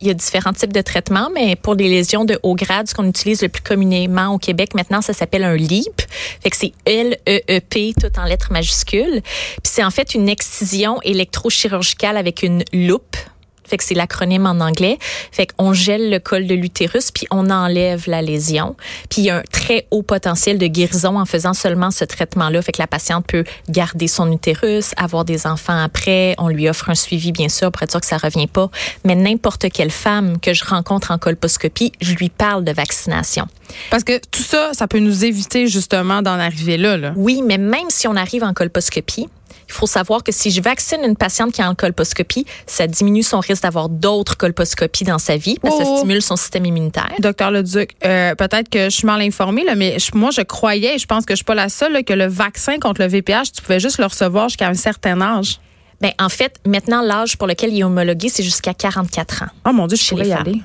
Il 0.01 0.09
y 0.09 0.11
a 0.11 0.15
différents 0.15 0.53
types 0.53 0.73
de 0.73 0.83
traitements, 0.83 1.31
mais 1.33 1.57
pour 1.57 1.75
les 1.75 1.89
lésions 1.89 2.25
de 2.25 2.39
haut 2.43 2.55
grade, 2.55 2.89
ce 2.89 2.95
qu'on 2.95 3.09
utilise 3.09 3.43
le 3.43 3.49
plus 3.49 3.63
communément 3.63 4.35
au 4.35 4.39
Québec 4.39 4.75
maintenant, 4.75 5.01
ça 5.01 5.13
s'appelle 5.13 5.45
un 5.45 5.57
LEEP. 5.57 6.03
Fait 6.43 6.51
que 6.51 6.57
c'est 6.57 6.73
L-E-E-P, 6.85 7.95
tout 8.01 8.19
en 8.19 8.25
lettres 8.25 8.53
majuscules. 8.53 9.23
Puis 9.23 9.63
c'est 9.65 9.85
en 9.85 9.91
fait 9.91 10.15
une 10.15 10.29
excision 10.29 11.01
électrochirurgicale 11.03 12.17
avec 12.17 12.43
une 12.43 12.63
loupe 12.73 13.17
fait 13.67 13.77
que 13.77 13.85
c'est 13.85 13.95
l'acronyme 13.95 14.47
en 14.47 14.61
anglais. 14.61 14.99
Fait 15.33 15.47
qu'on 15.47 15.73
gèle 15.73 16.11
le 16.11 16.19
col 16.19 16.47
de 16.47 16.55
l'utérus 16.55 17.11
puis 17.11 17.27
on 17.31 17.51
enlève 17.51 18.05
la 18.07 18.23
lésion. 18.23 18.77
Puis 19.11 19.23
il 19.23 19.25
y 19.25 19.31
a 19.31 19.39
un 19.39 19.43
très 19.51 19.87
haut 19.91 20.03
potentiel 20.03 20.59
de 20.59 20.67
guérison 20.67 21.19
en 21.19 21.25
faisant 21.25 21.55
seulement 21.55 21.91
ce 21.91 22.05
traitement-là. 22.05 22.63
Fait 22.63 22.73
que 22.73 22.81
la 22.81 22.87
patiente 22.87 23.27
peut 23.27 23.45
garder 23.69 24.09
son 24.09 24.31
utérus, 24.33 24.93
avoir 24.97 25.25
des 25.25 25.47
enfants 25.47 25.83
après. 25.83 26.35
On 26.39 26.49
lui 26.49 26.69
offre 26.69 26.91
un 26.91 26.95
suivi, 26.95 27.33
bien 27.33 27.49
sûr, 27.49 27.71
pour 27.73 27.83
être 27.83 27.91
sûr 27.91 28.01
que 28.01 28.07
ça 28.07 28.19
revient 28.19 28.47
pas. 28.47 28.71
Mais 29.05 29.15
n'importe 29.15 29.71
quelle 29.71 29.91
femme 29.91 30.39
que 30.41 30.55
je 30.55 30.65
rencontre 30.65 31.11
en 31.11 31.19
colposcopie, 31.19 31.93
je 32.01 32.15
lui 32.15 32.29
parle 32.29 32.65
de 32.65 32.73
vaccination. 32.73 33.47
Parce 33.91 34.05
que 34.05 34.19
tout 34.31 34.43
ça, 34.43 34.71
ça 34.73 34.87
peut 34.87 34.99
nous 34.99 35.25
éviter 35.25 35.67
justement 35.67 36.23
d'en 36.23 36.39
arriver 36.39 36.77
là, 36.77 36.97
là. 36.97 37.13
Oui, 37.17 37.43
mais 37.45 37.59
même 37.59 37.89
si 37.89 38.07
on 38.07 38.17
arrive 38.17 38.45
en 38.45 38.55
colposcopie, 38.55 39.29
il 39.69 39.73
faut 39.73 39.87
savoir 39.87 40.23
que 40.23 40.33
si 40.33 40.51
je 40.51 40.61
vaccine 40.61 41.01
une 41.05 41.17
patiente 41.17 41.53
qui 41.53 41.63
a 41.63 41.67
une 41.67 41.77
colposcopie, 41.77 42.47
ça 42.67 42.87
diminue 42.87 43.23
son 43.23 43.41
risque 43.41 43.63
d'avoir 43.63 43.89
d'autres 43.89 44.37
colposcopies 44.37 45.05
dans 45.05 45.19
sa 45.19 45.37
vie 45.37 45.59
parce 45.61 45.77
que 45.77 45.85
ça 45.85 45.91
oh. 45.91 45.97
stimule 45.99 46.23
son 46.23 46.37
système 46.37 46.67
immunitaire. 46.67 47.13
Docteur 47.19 47.51
Leduc, 47.51 47.95
euh, 48.05 48.35
peut-être 48.35 48.69
que 48.69 48.85
je 48.85 48.97
suis 48.97 49.07
mal 49.07 49.21
informée, 49.21 49.65
là, 49.65 49.75
mais 49.75 49.97
moi, 50.15 50.31
je 50.31 50.43
croyais, 50.43 50.97
et 50.97 50.99
je 50.99 51.07
pense 51.07 51.25
que 51.25 51.35
je 51.35 51.37
suis 51.37 51.45
pas 51.45 51.55
la 51.55 51.69
seule, 51.69 52.05
que 52.05 52.13
le 52.13 52.27
vaccin 52.27 52.79
contre 52.79 53.01
le 53.01 53.09
VPH, 53.09 53.53
tu 53.55 53.63
pouvais 53.63 53.81
juste 53.81 53.99
le 53.99 54.07
recevoir 54.07 54.49
jusqu'à 54.49 54.69
un 54.69 54.75
certain 54.75 55.21
âge. 55.21 55.61
Ben, 56.01 56.13
en 56.19 56.29
fait, 56.29 56.61
maintenant, 56.67 57.01
l'âge 57.01 57.39
pour 57.39 57.47
lequel 57.47 57.73
il 57.73 57.81
est 57.81 57.85
homologué, 57.85 58.29
c'est 58.29 58.43
jusqu'à 58.43 58.75
44 58.75 59.45
ans. 59.45 59.47
Oh 59.67 59.73
mon 59.73 59.87
Dieu, 59.87 59.97
je 59.97 60.09
pourrais 60.09 60.29
y 60.29 60.33
aller. 60.33 60.61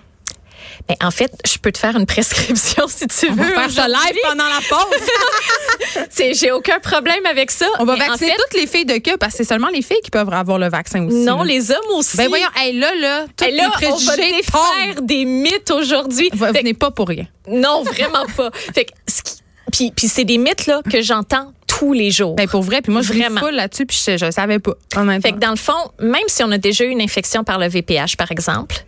Mais 0.89 0.97
en 1.01 1.11
fait, 1.11 1.31
je 1.45 1.57
peux 1.57 1.71
te 1.71 1.77
faire 1.77 1.95
une 1.95 2.05
prescription 2.05 2.87
si 2.89 3.07
tu 3.07 3.27
veux. 3.27 3.33
On 3.33 3.35
va 3.35 3.67
faire 3.67 3.71
ça 3.71 3.87
live 3.87 4.17
pendant 4.23 4.45
la 4.45 4.59
pause. 4.69 6.09
j'ai 6.39 6.51
aucun 6.51 6.79
problème 6.79 7.25
avec 7.25 7.51
ça. 7.51 7.67
On 7.79 7.85
va 7.85 7.95
vacciner 7.95 8.33
toutes 8.37 8.59
les 8.59 8.67
filles 8.67 8.85
de 8.85 8.97
queue 8.97 9.17
parce 9.17 9.33
que 9.33 9.37
c'est 9.37 9.49
seulement 9.49 9.69
les 9.69 9.81
filles 9.81 10.01
qui 10.03 10.11
peuvent 10.11 10.31
avoir 10.33 10.59
le 10.59 10.69
vaccin 10.69 11.05
aussi. 11.05 11.17
Non, 11.17 11.43
les 11.43 11.71
hommes 11.71 11.77
aussi. 11.95 12.17
Ben 12.17 12.27
voyons, 12.27 12.49
hey, 12.55 12.77
là 12.77 12.93
là, 12.95 13.25
toutes 13.35 13.47
les 13.47 13.67
préjugés 13.73 14.41
on 14.53 14.93
va 14.93 15.01
des 15.01 15.25
mythes 15.25 15.71
aujourd'hui. 15.71 16.29
Vous 16.33 16.45
venez 16.45 16.73
pas 16.73 16.91
pour 16.91 17.07
rien. 17.07 17.25
Non, 17.47 17.83
vraiment 17.83 18.25
pas. 18.35 18.51
Fait 18.73 18.85
que, 18.85 18.91
puis, 19.71 19.91
puis 19.95 20.07
c'est 20.07 20.25
des 20.25 20.37
mythes 20.37 20.67
là 20.67 20.81
que 20.89 21.01
j'entends 21.01 21.53
tous 21.67 21.93
les 21.93 22.11
jours. 22.11 22.35
Ben 22.35 22.47
pour 22.47 22.61
vrai, 22.61 22.81
puis 22.81 22.91
moi 22.91 23.01
je 23.01 23.13
vraiment 23.13 23.49
là-dessus 23.49 23.85
puis 23.85 24.01
je, 24.05 24.17
je 24.17 24.31
savais 24.31 24.59
pas. 24.59 24.73
Fait 25.21 25.31
que 25.31 25.37
dans 25.37 25.51
le 25.51 25.55
fond, 25.55 25.91
même 25.99 26.23
si 26.27 26.43
on 26.43 26.51
a 26.51 26.57
déjà 26.57 26.83
eu 26.83 26.89
une 26.89 27.01
infection 27.01 27.43
par 27.43 27.57
le 27.57 27.67
VPH 27.67 28.17
par 28.17 28.31
exemple, 28.31 28.85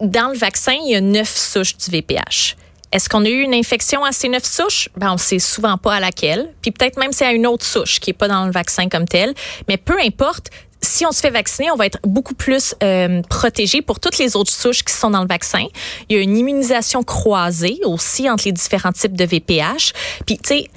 dans 0.00 0.30
le 0.32 0.38
vaccin, 0.38 0.74
il 0.84 0.92
y 0.92 0.94
a 0.94 1.00
neuf 1.00 1.36
souches 1.36 1.76
du 1.76 1.90
VPH. 1.90 2.56
Est-ce 2.90 3.08
qu'on 3.08 3.24
a 3.24 3.28
eu 3.28 3.42
une 3.42 3.54
infection 3.54 4.04
à 4.04 4.12
ces 4.12 4.28
neuf 4.28 4.44
souches? 4.44 4.88
Ben, 4.96 5.12
on 5.12 5.18
sait 5.18 5.38
souvent 5.38 5.76
pas 5.76 5.94
à 5.94 6.00
laquelle. 6.00 6.54
Puis 6.62 6.70
peut-être 6.70 6.98
même 6.98 7.12
c'est 7.12 7.26
à 7.26 7.32
une 7.32 7.46
autre 7.46 7.64
souche 7.64 8.00
qui 8.00 8.10
est 8.10 8.14
pas 8.14 8.28
dans 8.28 8.46
le 8.46 8.52
vaccin 8.52 8.88
comme 8.88 9.06
tel. 9.06 9.34
Mais 9.68 9.76
peu 9.76 9.98
importe, 10.00 10.48
si 10.80 11.04
on 11.04 11.12
se 11.12 11.20
fait 11.20 11.30
vacciner, 11.30 11.70
on 11.70 11.76
va 11.76 11.86
être 11.86 11.98
beaucoup 12.04 12.34
plus 12.34 12.74
euh, 12.82 13.20
protégé 13.28 13.82
pour 13.82 14.00
toutes 14.00 14.18
les 14.18 14.36
autres 14.36 14.52
souches 14.52 14.84
qui 14.84 14.92
sont 14.92 15.10
dans 15.10 15.22
le 15.22 15.28
vaccin. 15.28 15.66
Il 16.08 16.16
y 16.16 16.18
a 16.18 16.22
une 16.22 16.36
immunisation 16.36 17.02
croisée 17.02 17.80
aussi 17.84 18.30
entre 18.30 18.44
les 18.46 18.52
différents 18.52 18.92
types 18.92 19.16
de 19.16 19.24
VPH. 19.24 19.92
Puis, 20.24 20.38
tu 20.38 20.48
sais, 20.48 20.70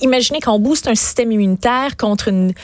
imaginez 0.00 0.40
qu'on 0.40 0.58
booste 0.58 0.88
un 0.88 0.94
système 0.94 1.30
immunitaire 1.30 1.96
contre 1.96 2.28
une 2.28 2.54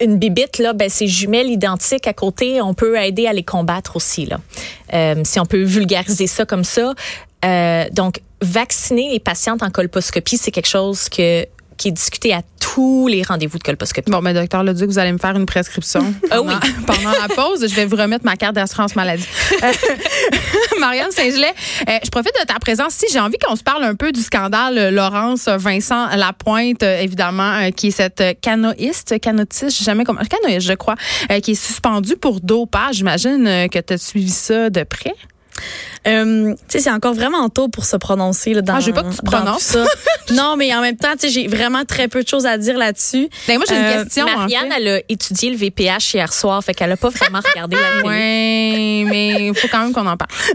une 0.00 0.18
bibite, 0.18 0.58
là, 0.58 0.72
ben, 0.72 0.88
ces 0.88 1.06
jumelles 1.06 1.50
identiques 1.50 2.06
à 2.06 2.12
côté, 2.12 2.60
on 2.60 2.74
peut 2.74 2.96
aider 2.96 3.26
à 3.26 3.32
les 3.32 3.44
combattre 3.44 3.96
aussi. 3.96 4.26
Là. 4.26 4.40
Euh, 4.92 5.22
si 5.24 5.38
on 5.38 5.46
peut 5.46 5.62
vulgariser 5.62 6.26
ça 6.26 6.44
comme 6.44 6.64
ça. 6.64 6.94
Euh, 7.44 7.84
donc, 7.92 8.20
vacciner 8.40 9.10
les 9.10 9.20
patientes 9.20 9.62
en 9.62 9.70
colposcopie, 9.70 10.36
c'est 10.36 10.50
quelque 10.50 10.68
chose 10.68 11.08
que 11.08 11.46
qui 11.76 11.88
est 11.88 11.92
discuté 11.92 12.32
à 12.32 12.42
tous 12.74 13.06
les 13.06 13.22
rendez-vous 13.22 13.56
de 13.56 13.62
colposcopie. 13.62 14.10
Bon, 14.10 14.20
mais 14.20 14.34
docteur 14.34 14.64
Leduc, 14.64 14.88
vous 14.88 14.98
allez 14.98 15.12
me 15.12 15.18
faire 15.18 15.36
une 15.36 15.46
prescription 15.46 16.12
ah 16.32 16.42
oui. 16.42 16.54
pendant 16.88 17.12
la 17.12 17.28
pause. 17.28 17.64
Je 17.68 17.72
vais 17.72 17.84
vous 17.84 17.94
remettre 17.94 18.24
ma 18.24 18.34
carte 18.34 18.56
d'assurance 18.56 18.96
maladie. 18.96 19.28
Euh, 19.62 19.72
Marianne 20.80 21.12
Saint-Gelais, 21.12 21.54
euh, 21.88 21.98
je 22.02 22.10
profite 22.10 22.32
de 22.40 22.44
ta 22.44 22.58
présence. 22.58 22.94
Si 22.94 23.06
j'ai 23.12 23.20
envie 23.20 23.38
qu'on 23.38 23.54
se 23.54 23.62
parle 23.62 23.84
un 23.84 23.94
peu 23.94 24.10
du 24.10 24.20
scandale 24.20 24.76
euh, 24.76 24.90
Laurence 24.90 25.46
Vincent 25.46 26.16
Lapointe, 26.16 26.82
évidemment, 26.82 27.70
qui 27.70 27.88
est 27.88 27.90
cette 27.92 28.40
canoïste, 28.40 29.20
canotiste, 29.20 29.84
jamais 29.84 30.02
comment, 30.02 30.22
canoïste, 30.24 30.66
je 30.66 30.74
crois, 30.74 30.96
qui 31.44 31.52
est 31.52 31.54
suspendue 31.54 32.16
pour 32.16 32.40
dopage. 32.40 32.96
J'imagine 32.96 33.68
que 33.70 33.78
tu 33.78 33.92
as 33.92 33.98
suivi 33.98 34.30
ça 34.30 34.68
de 34.68 34.82
près. 34.82 35.14
Euh, 36.06 36.52
tu 36.52 36.58
sais, 36.68 36.80
c'est 36.80 36.90
encore 36.90 37.14
vraiment 37.14 37.48
tôt 37.48 37.68
pour 37.68 37.84
se 37.84 37.96
prononcer 37.96 38.54
là, 38.54 38.62
dans. 38.62 38.74
Ah, 38.74 38.80
je 38.80 38.86
veux 38.86 38.92
pas 38.92 39.02
que 39.02 39.14
tu 39.14 39.22
prononces 39.22 39.62
ça. 39.62 39.84
non, 40.32 40.56
mais 40.56 40.74
en 40.74 40.80
même 40.80 40.96
temps, 40.96 41.12
tu 41.12 41.20
sais, 41.20 41.28
j'ai 41.28 41.48
vraiment 41.48 41.84
très 41.84 42.08
peu 42.08 42.22
de 42.22 42.28
choses 42.28 42.46
à 42.46 42.58
dire 42.58 42.76
là-dessus. 42.76 43.28
Ben, 43.48 43.56
moi, 43.56 43.64
j'ai 43.68 43.76
une 43.76 43.84
euh, 43.84 44.02
question. 44.02 44.26
Marianne, 44.26 44.72
elle 44.76 44.88
a 44.88 45.00
étudié 45.08 45.50
le 45.50 45.56
VPH 45.56 46.14
hier 46.14 46.32
soir, 46.32 46.62
fait 46.62 46.74
qu'elle 46.74 46.92
a 46.92 46.96
pas 46.96 47.08
vraiment 47.08 47.40
regardé 47.40 47.76
la 47.76 48.02
télé. 48.02 49.04
Oui, 49.04 49.04
mais 49.10 49.48
il 49.48 49.54
faut 49.54 49.68
quand 49.68 49.82
même 49.82 49.92
qu'on 49.92 50.06
en 50.06 50.16
parle. 50.16 50.30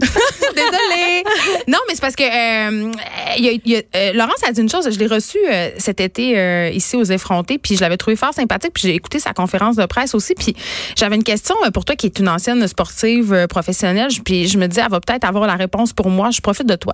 Désolée. 0.54 1.24
Non, 1.68 1.78
mais 1.88 1.94
c'est 1.94 2.00
parce 2.00 2.16
que 2.16 2.22
euh, 2.22 2.92
y 3.36 3.60
y 3.64 3.76
a, 3.76 3.82
euh, 3.96 4.12
Laurence 4.12 4.42
a 4.46 4.52
dit 4.52 4.60
une 4.60 4.68
chose. 4.68 4.88
Je 4.90 4.98
l'ai 4.98 5.06
reçue 5.06 5.38
euh, 5.50 5.70
cet 5.78 6.00
été 6.00 6.70
ici 6.74 6.96
aux 6.96 7.04
effrontés, 7.04 7.58
puis 7.58 7.76
je 7.76 7.80
l'avais 7.80 7.96
trouvé 7.96 8.16
fort 8.16 8.34
sympathique, 8.34 8.72
puis 8.74 8.82
j'ai 8.84 8.94
écouté 8.94 9.18
sa 9.18 9.32
conférence 9.32 9.76
de 9.76 9.86
presse 9.86 10.14
aussi, 10.14 10.34
puis 10.34 10.54
j'avais 10.96 11.16
une 11.16 11.24
question 11.24 11.54
pour 11.72 11.84
toi 11.84 11.96
qui 11.96 12.06
est 12.06 12.18
une 12.18 12.28
ancienne 12.28 12.66
sportive 12.66 13.46
professionnelle, 13.48 14.10
puis 14.24 14.48
je 14.48 14.58
me 14.58 14.66
dis, 14.66 14.80
elle 14.80 14.90
va 14.90 15.00
peut-être 15.00 15.24
avoir 15.24 15.39
la 15.46 15.56
réponse 15.56 15.92
pour 15.92 16.10
moi. 16.10 16.30
Je 16.30 16.40
profite 16.40 16.66
de 16.66 16.76
toi. 16.76 16.92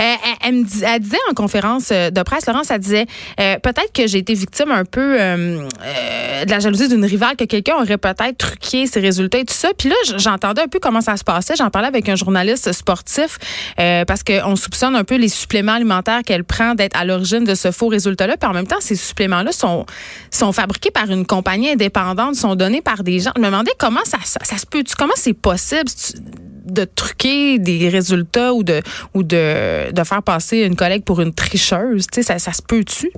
Euh, 0.00 0.14
elle, 0.44 0.64
elle, 0.82 1.00
disait 1.00 1.16
en 1.30 1.34
conférence 1.34 1.90
euh, 1.92 2.10
de 2.10 2.22
presse, 2.22 2.46
Laurence, 2.46 2.70
elle 2.70 2.80
disait 2.80 3.06
euh, 3.40 3.58
peut-être 3.58 3.92
que 3.92 4.06
j'ai 4.06 4.18
été 4.18 4.34
victime 4.34 4.70
un 4.70 4.84
peu 4.84 5.02
de 5.02 6.50
la 6.50 6.58
jalousie 6.58 6.88
d'une 6.88 7.04
rivale, 7.04 7.36
que 7.36 7.44
quelqu'un 7.44 7.74
aurait 7.76 7.98
peut-être 7.98 8.36
truqué 8.38 8.86
ses 8.86 9.00
résultats 9.00 9.38
et 9.38 9.44
tout 9.44 9.54
ça. 9.54 9.70
Puis 9.76 9.88
là, 9.88 9.94
j'entendais 10.16 10.62
un 10.62 10.68
peu 10.68 10.78
comment 10.78 11.00
ça 11.00 11.16
se 11.16 11.24
passait. 11.24 11.54
J'en 11.56 11.70
parlais 11.70 11.88
avec 11.88 12.08
un 12.08 12.16
journaliste 12.16 12.72
sportif 12.72 13.38
parce 13.76 14.22
qu'on 14.22 14.56
soupçonne 14.56 14.96
un 14.96 15.04
peu 15.04 15.16
les 15.16 15.28
suppléments 15.28 15.72
alimentaires 15.72 16.22
qu'elle 16.24 16.44
prend 16.44 16.74
d'être 16.74 16.96
à 16.96 17.04
l'origine 17.04 17.44
de 17.44 17.54
ce 17.54 17.70
faux 17.70 17.88
résultat-là. 17.88 18.36
Puis 18.36 18.48
en 18.48 18.52
même 18.52 18.66
temps, 18.66 18.80
ces 18.80 18.96
suppléments-là 18.96 19.52
sont, 19.52 19.86
fabriqués 20.52 20.90
par 20.90 21.10
une 21.10 21.26
compagnie 21.26 21.70
indépendante, 21.70 22.34
sont 22.34 22.54
donnés 22.54 22.82
par 22.82 23.02
des 23.02 23.20
gens. 23.20 23.32
Je 23.36 23.40
me 23.40 23.46
demandais 23.46 23.72
comment 23.78 24.04
ça, 24.04 24.18
ça 24.24 24.58
se 24.58 24.66
peut, 24.66 24.82
comment 24.98 25.14
c'est 25.16 25.34
possible? 25.34 25.90
De 26.64 26.84
truquer 26.84 27.58
des 27.58 27.88
résultats 27.88 28.54
ou 28.54 28.62
de 28.62 28.80
ou 29.14 29.22
de, 29.22 29.92
de 29.92 30.04
faire 30.04 30.22
passer 30.22 30.58
une 30.58 30.76
collègue 30.76 31.04
pour 31.04 31.20
une 31.20 31.32
tricheuse, 31.32 32.06
tu 32.06 32.16
sais, 32.16 32.22
ça, 32.22 32.38
ça 32.38 32.52
se 32.52 32.62
peut-tu? 32.62 33.10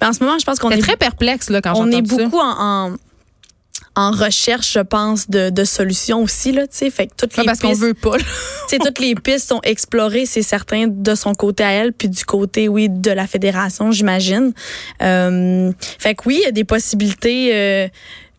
Ben 0.00 0.08
en 0.08 0.12
ce 0.12 0.22
moment, 0.22 0.38
je 0.38 0.44
pense 0.44 0.58
qu'on 0.58 0.70
est, 0.70 0.78
très 0.78 0.96
perplexe 0.96 1.50
là 1.50 1.60
quand 1.60 1.74
on 1.76 1.90
est 1.90 2.02
beaucoup 2.02 2.38
en, 2.38 2.90
en 2.90 2.96
en 3.96 4.10
recherche, 4.10 4.72
je 4.72 4.80
pense, 4.80 5.30
de, 5.30 5.50
de 5.50 5.64
solutions 5.64 6.22
aussi 6.22 6.52
là, 6.52 6.66
tu 6.66 6.78
sais, 6.78 6.90
fait 6.90 7.06
que 7.06 7.12
toutes 7.16 7.36
les 7.36 7.44
parce 7.44 7.60
qu'on 7.60 7.74
veut 7.74 7.94
pas. 7.94 8.16
Toutes 8.70 8.98
les 8.98 9.14
pistes 9.14 9.48
sont 9.48 9.60
explorées, 9.62 10.26
c'est 10.26 10.42
certain, 10.42 10.86
de 10.88 11.14
son 11.14 11.32
côté 11.34 11.62
à 11.62 11.70
elle, 11.70 11.92
puis 11.92 12.08
du 12.08 12.24
côté, 12.24 12.66
oui, 12.66 12.88
de 12.88 13.10
la 13.12 13.28
fédération, 13.28 13.92
j'imagine. 13.92 14.52
Euh, 15.00 15.70
fait 15.98 16.16
que 16.16 16.22
oui, 16.26 16.38
il 16.42 16.44
y 16.44 16.48
a 16.48 16.50
des 16.50 16.64
possibilités. 16.64 17.50
Euh, 17.54 17.88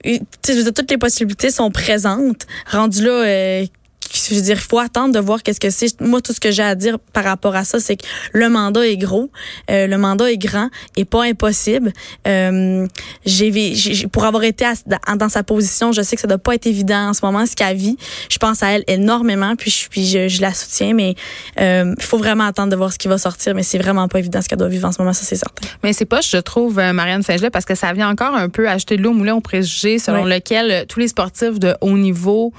tu 0.03 0.19
sais, 0.43 0.71
toutes 0.73 0.91
les 0.91 0.97
possibilités 0.97 1.51
sont 1.51 1.71
présentes. 1.71 2.45
Rendu 2.69 3.05
là. 3.05 3.11
Euh, 3.11 3.65
je 4.15 4.35
veux 4.35 4.41
dire, 4.41 4.57
il 4.57 4.67
faut 4.67 4.79
attendre 4.79 5.13
de 5.13 5.19
voir 5.19 5.43
qu'est-ce 5.43 5.59
que 5.59 5.69
c'est. 5.69 5.99
Moi, 6.01 6.21
tout 6.21 6.33
ce 6.33 6.39
que 6.39 6.51
j'ai 6.51 6.63
à 6.63 6.75
dire 6.75 6.97
par 7.13 7.23
rapport 7.23 7.55
à 7.55 7.63
ça, 7.63 7.79
c'est 7.79 7.97
que 7.97 8.05
le 8.33 8.49
mandat 8.49 8.87
est 8.87 8.97
gros, 8.97 9.29
euh, 9.69 9.87
le 9.87 9.97
mandat 9.97 10.31
est 10.31 10.37
grand 10.37 10.69
et 10.95 11.05
pas 11.05 11.23
impossible. 11.23 11.93
Euh, 12.27 12.87
j'ai, 13.25 14.07
pour 14.11 14.25
avoir 14.25 14.43
été 14.43 14.65
dans 15.17 15.29
sa 15.29 15.43
position, 15.43 15.91
je 15.91 16.01
sais 16.01 16.15
que 16.15 16.21
ça 16.21 16.27
doit 16.27 16.37
pas 16.37 16.55
être 16.55 16.67
évident 16.67 17.09
en 17.09 17.13
ce 17.13 17.25
moment 17.25 17.45
ce 17.45 17.55
qu'elle 17.55 17.77
vit. 17.77 17.97
Je 18.29 18.37
pense 18.37 18.63
à 18.63 18.71
elle 18.71 18.83
énormément, 18.87 19.55
puis 19.55 19.71
je, 19.71 19.87
puis 19.89 20.05
je, 20.05 20.41
la 20.41 20.53
soutiens, 20.53 20.93
mais 20.93 21.15
euh, 21.59 21.93
il 21.97 22.03
faut 22.03 22.17
vraiment 22.17 22.45
attendre 22.45 22.71
de 22.71 22.75
voir 22.75 22.91
ce 22.91 22.97
qui 22.97 23.07
va 23.07 23.17
sortir. 23.17 23.55
Mais 23.55 23.63
c'est 23.63 23.77
vraiment 23.77 24.07
pas 24.07 24.19
évident 24.19 24.41
ce 24.41 24.47
qu'elle 24.49 24.59
doit 24.59 24.67
vivre 24.67 24.87
en 24.87 24.91
ce 24.91 25.01
moment, 25.01 25.13
ça 25.13 25.23
c'est 25.23 25.35
certain. 25.35 25.67
Mais 25.83 25.93
c'est 25.93 26.05
pas, 26.05 26.21
je 26.21 26.37
trouve, 26.37 26.79
euh, 26.79 26.93
Marianne 26.93 27.23
Saint-Gelais, 27.23 27.49
parce 27.49 27.65
que 27.65 27.75
ça 27.75 27.93
vient 27.93 28.09
encore 28.09 28.35
un 28.35 28.49
peu 28.49 28.67
acheter 28.69 28.97
de 28.97 29.01
l'eau 29.01 29.11
au 29.11 29.13
moulin 29.13 29.35
au 29.35 29.41
préjugé 29.41 29.99
selon 29.99 30.25
lequel 30.25 30.71
euh, 30.71 30.85
tous 30.87 30.99
les 30.99 31.07
sportifs 31.07 31.59
de 31.59 31.75
haut 31.81 31.97
niveau 31.97 32.53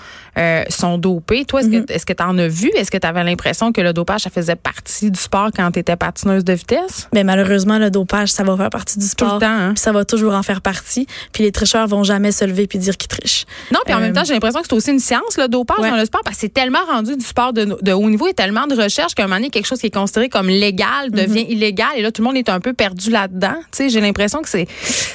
sont 0.69 0.99
dopés. 0.99 1.45
Toi, 1.45 1.63
est-ce 1.89 2.07
que 2.07 2.13
tu 2.13 2.23
en 2.23 2.37
as 2.39 2.49
vu? 2.49 2.71
Est-ce 2.77 2.91
que 2.91 2.99
tu 2.99 3.07
avais 3.07 3.25
l'impression 3.25 3.73
que 3.73 3.81
le 3.81 3.93
dopage, 3.93 4.23
ça 4.23 4.31
faisait 4.31 4.57
partie 4.57 5.11
du 5.11 5.19
sport 5.19 5.51
quand 5.55 5.71
tu 5.73 5.79
étais 5.79 5.97
patineuse 5.97 6.45
de 6.45 6.53
vitesse? 6.53 7.09
Mais 7.13 7.25
malheureusement, 7.25 7.79
le 7.79 7.91
dopage, 7.91 8.31
ça 8.31 8.45
va 8.45 8.57
faire 8.57 8.71
partie 8.71 8.99
du 8.99 9.07
sport. 9.07 9.29
Tout 9.29 9.35
le 9.35 9.41
temps. 9.41 9.47
Hein? 9.47 9.75
ça 9.77 9.93
va 9.93 10.05
toujours 10.05 10.35
en 10.35 10.43
faire 10.43 10.61
partie. 10.61 11.07
Puis 11.33 11.45
les 11.45 11.53
tricheurs 11.53 11.87
vont 11.87 12.03
jamais 12.03 12.33
se 12.33 12.45
lever 12.45 12.67
puis 12.67 12.79
dire 12.79 12.97
qu'ils 12.97 13.09
trichent. 13.09 13.45
Non, 13.73 13.81
puis 13.85 13.95
en 13.95 14.01
même 14.01 14.11
euh, 14.11 14.15
temps, 14.15 14.25
j'ai 14.25 14.35
l'impression 14.35 14.61
que 14.61 14.67
c'est 14.69 14.75
aussi 14.75 14.91
une 14.91 14.99
science, 14.99 15.37
le 15.39 15.49
dopage 15.49 15.79
dans 15.79 15.97
le 15.97 16.05
sport, 16.05 16.23
parce 16.25 16.37
que 16.37 16.41
c'est 16.41 16.53
tellement 16.53 16.85
rendu 16.91 17.17
du 17.17 17.25
sport 17.25 17.53
de, 17.53 17.93
haut 17.93 18.11
niveau 18.11 18.27
et 18.27 18.35
tellement 18.35 18.67
de 18.67 18.75
recherche 18.75 19.15
qu'à 19.15 19.25
un 19.25 19.27
moment 19.27 19.37
donné, 19.37 19.51
quelque 19.51 19.67
chose 19.67 19.79
qui 19.79 19.87
est 19.87 19.95
considéré 19.95 20.29
comme 20.29 20.49
légal 20.49 21.11
devient 21.11 21.43
mm-hmm. 21.43 21.51
illégal. 21.51 21.89
Et 21.97 22.03
là, 22.03 22.11
tout 22.11 22.23
le 22.23 22.27
monde 22.27 22.37
est 22.37 22.49
un 22.49 22.61
peu 22.61 22.73
perdu 22.73 23.11
là-dedans. 23.11 23.55
Tu 23.71 23.85
sais, 23.85 23.89
j'ai 23.89 24.01
l'impression 24.01 24.43
que 24.43 24.49
c'est. 24.49 24.67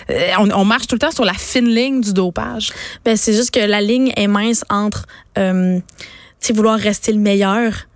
Euh, 0.09 0.31
on, 0.37 0.65
marche 0.65 0.87
tout 0.87 0.95
le 0.95 0.99
temps 0.99 1.11
sur 1.11 1.25
la 1.25 1.33
fine 1.33 1.67
ligne 1.67 2.01
du 2.01 2.13
dopage. 2.13 2.71
Ben, 3.03 3.17
c'est 3.17 3.33
juste 3.33 3.51
que 3.51 3.59
la 3.59 3.81
ligne 3.81 4.13
est 4.15 4.27
mince 4.27 4.63
entre. 4.69 5.05
Euh, 5.37 5.79
vouloir 6.53 6.77
rester 6.79 7.11
le 7.13 7.19
meilleur. 7.19 7.87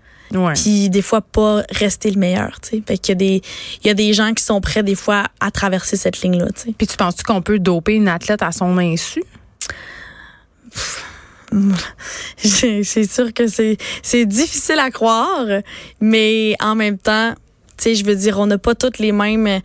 Puis 0.55 0.89
des 0.89 1.01
fois 1.01 1.21
pas 1.21 1.63
rester 1.69 2.11
le 2.11 2.19
meilleur, 2.19 2.59
tu 2.61 2.69
sais. 2.69 2.83
Fait 2.85 2.97
qu'il 2.97 3.11
y 3.11 3.15
a 3.15 3.15
des 3.15 3.41
il 3.83 3.87
y 3.87 3.89
a 3.89 3.93
des 3.93 4.11
gens 4.13 4.33
qui 4.33 4.43
sont 4.43 4.59
prêts 4.59 4.83
des 4.83 4.95
fois 4.95 5.27
à 5.39 5.49
traverser 5.49 5.95
cette 5.95 6.21
ligne 6.21 6.39
là, 6.39 6.47
tu 6.53 6.61
sais. 6.61 6.73
Puis 6.77 6.87
tu 6.87 6.97
penses-tu 6.97 7.23
qu'on 7.23 7.41
peut 7.41 7.59
doper 7.59 7.93
une 7.93 8.09
athlète 8.09 8.41
à 8.41 8.51
son 8.51 8.77
insu? 8.77 9.23
C'est 12.37 12.83
sûr 12.83 13.31
que 13.33 13.47
c'est 13.47 13.77
c'est 14.01 14.25
difficile 14.25 14.79
à 14.79 14.91
croire, 14.91 15.45
mais 16.01 16.55
en 16.59 16.75
même 16.75 16.97
temps, 16.97 17.33
tu 17.77 17.83
sais, 17.83 17.95
je 17.95 18.03
veux 18.03 18.15
dire 18.15 18.37
on 18.39 18.47
n'a 18.47 18.57
pas 18.57 18.75
toutes 18.75 18.97
les 18.99 19.13
mêmes 19.13 19.61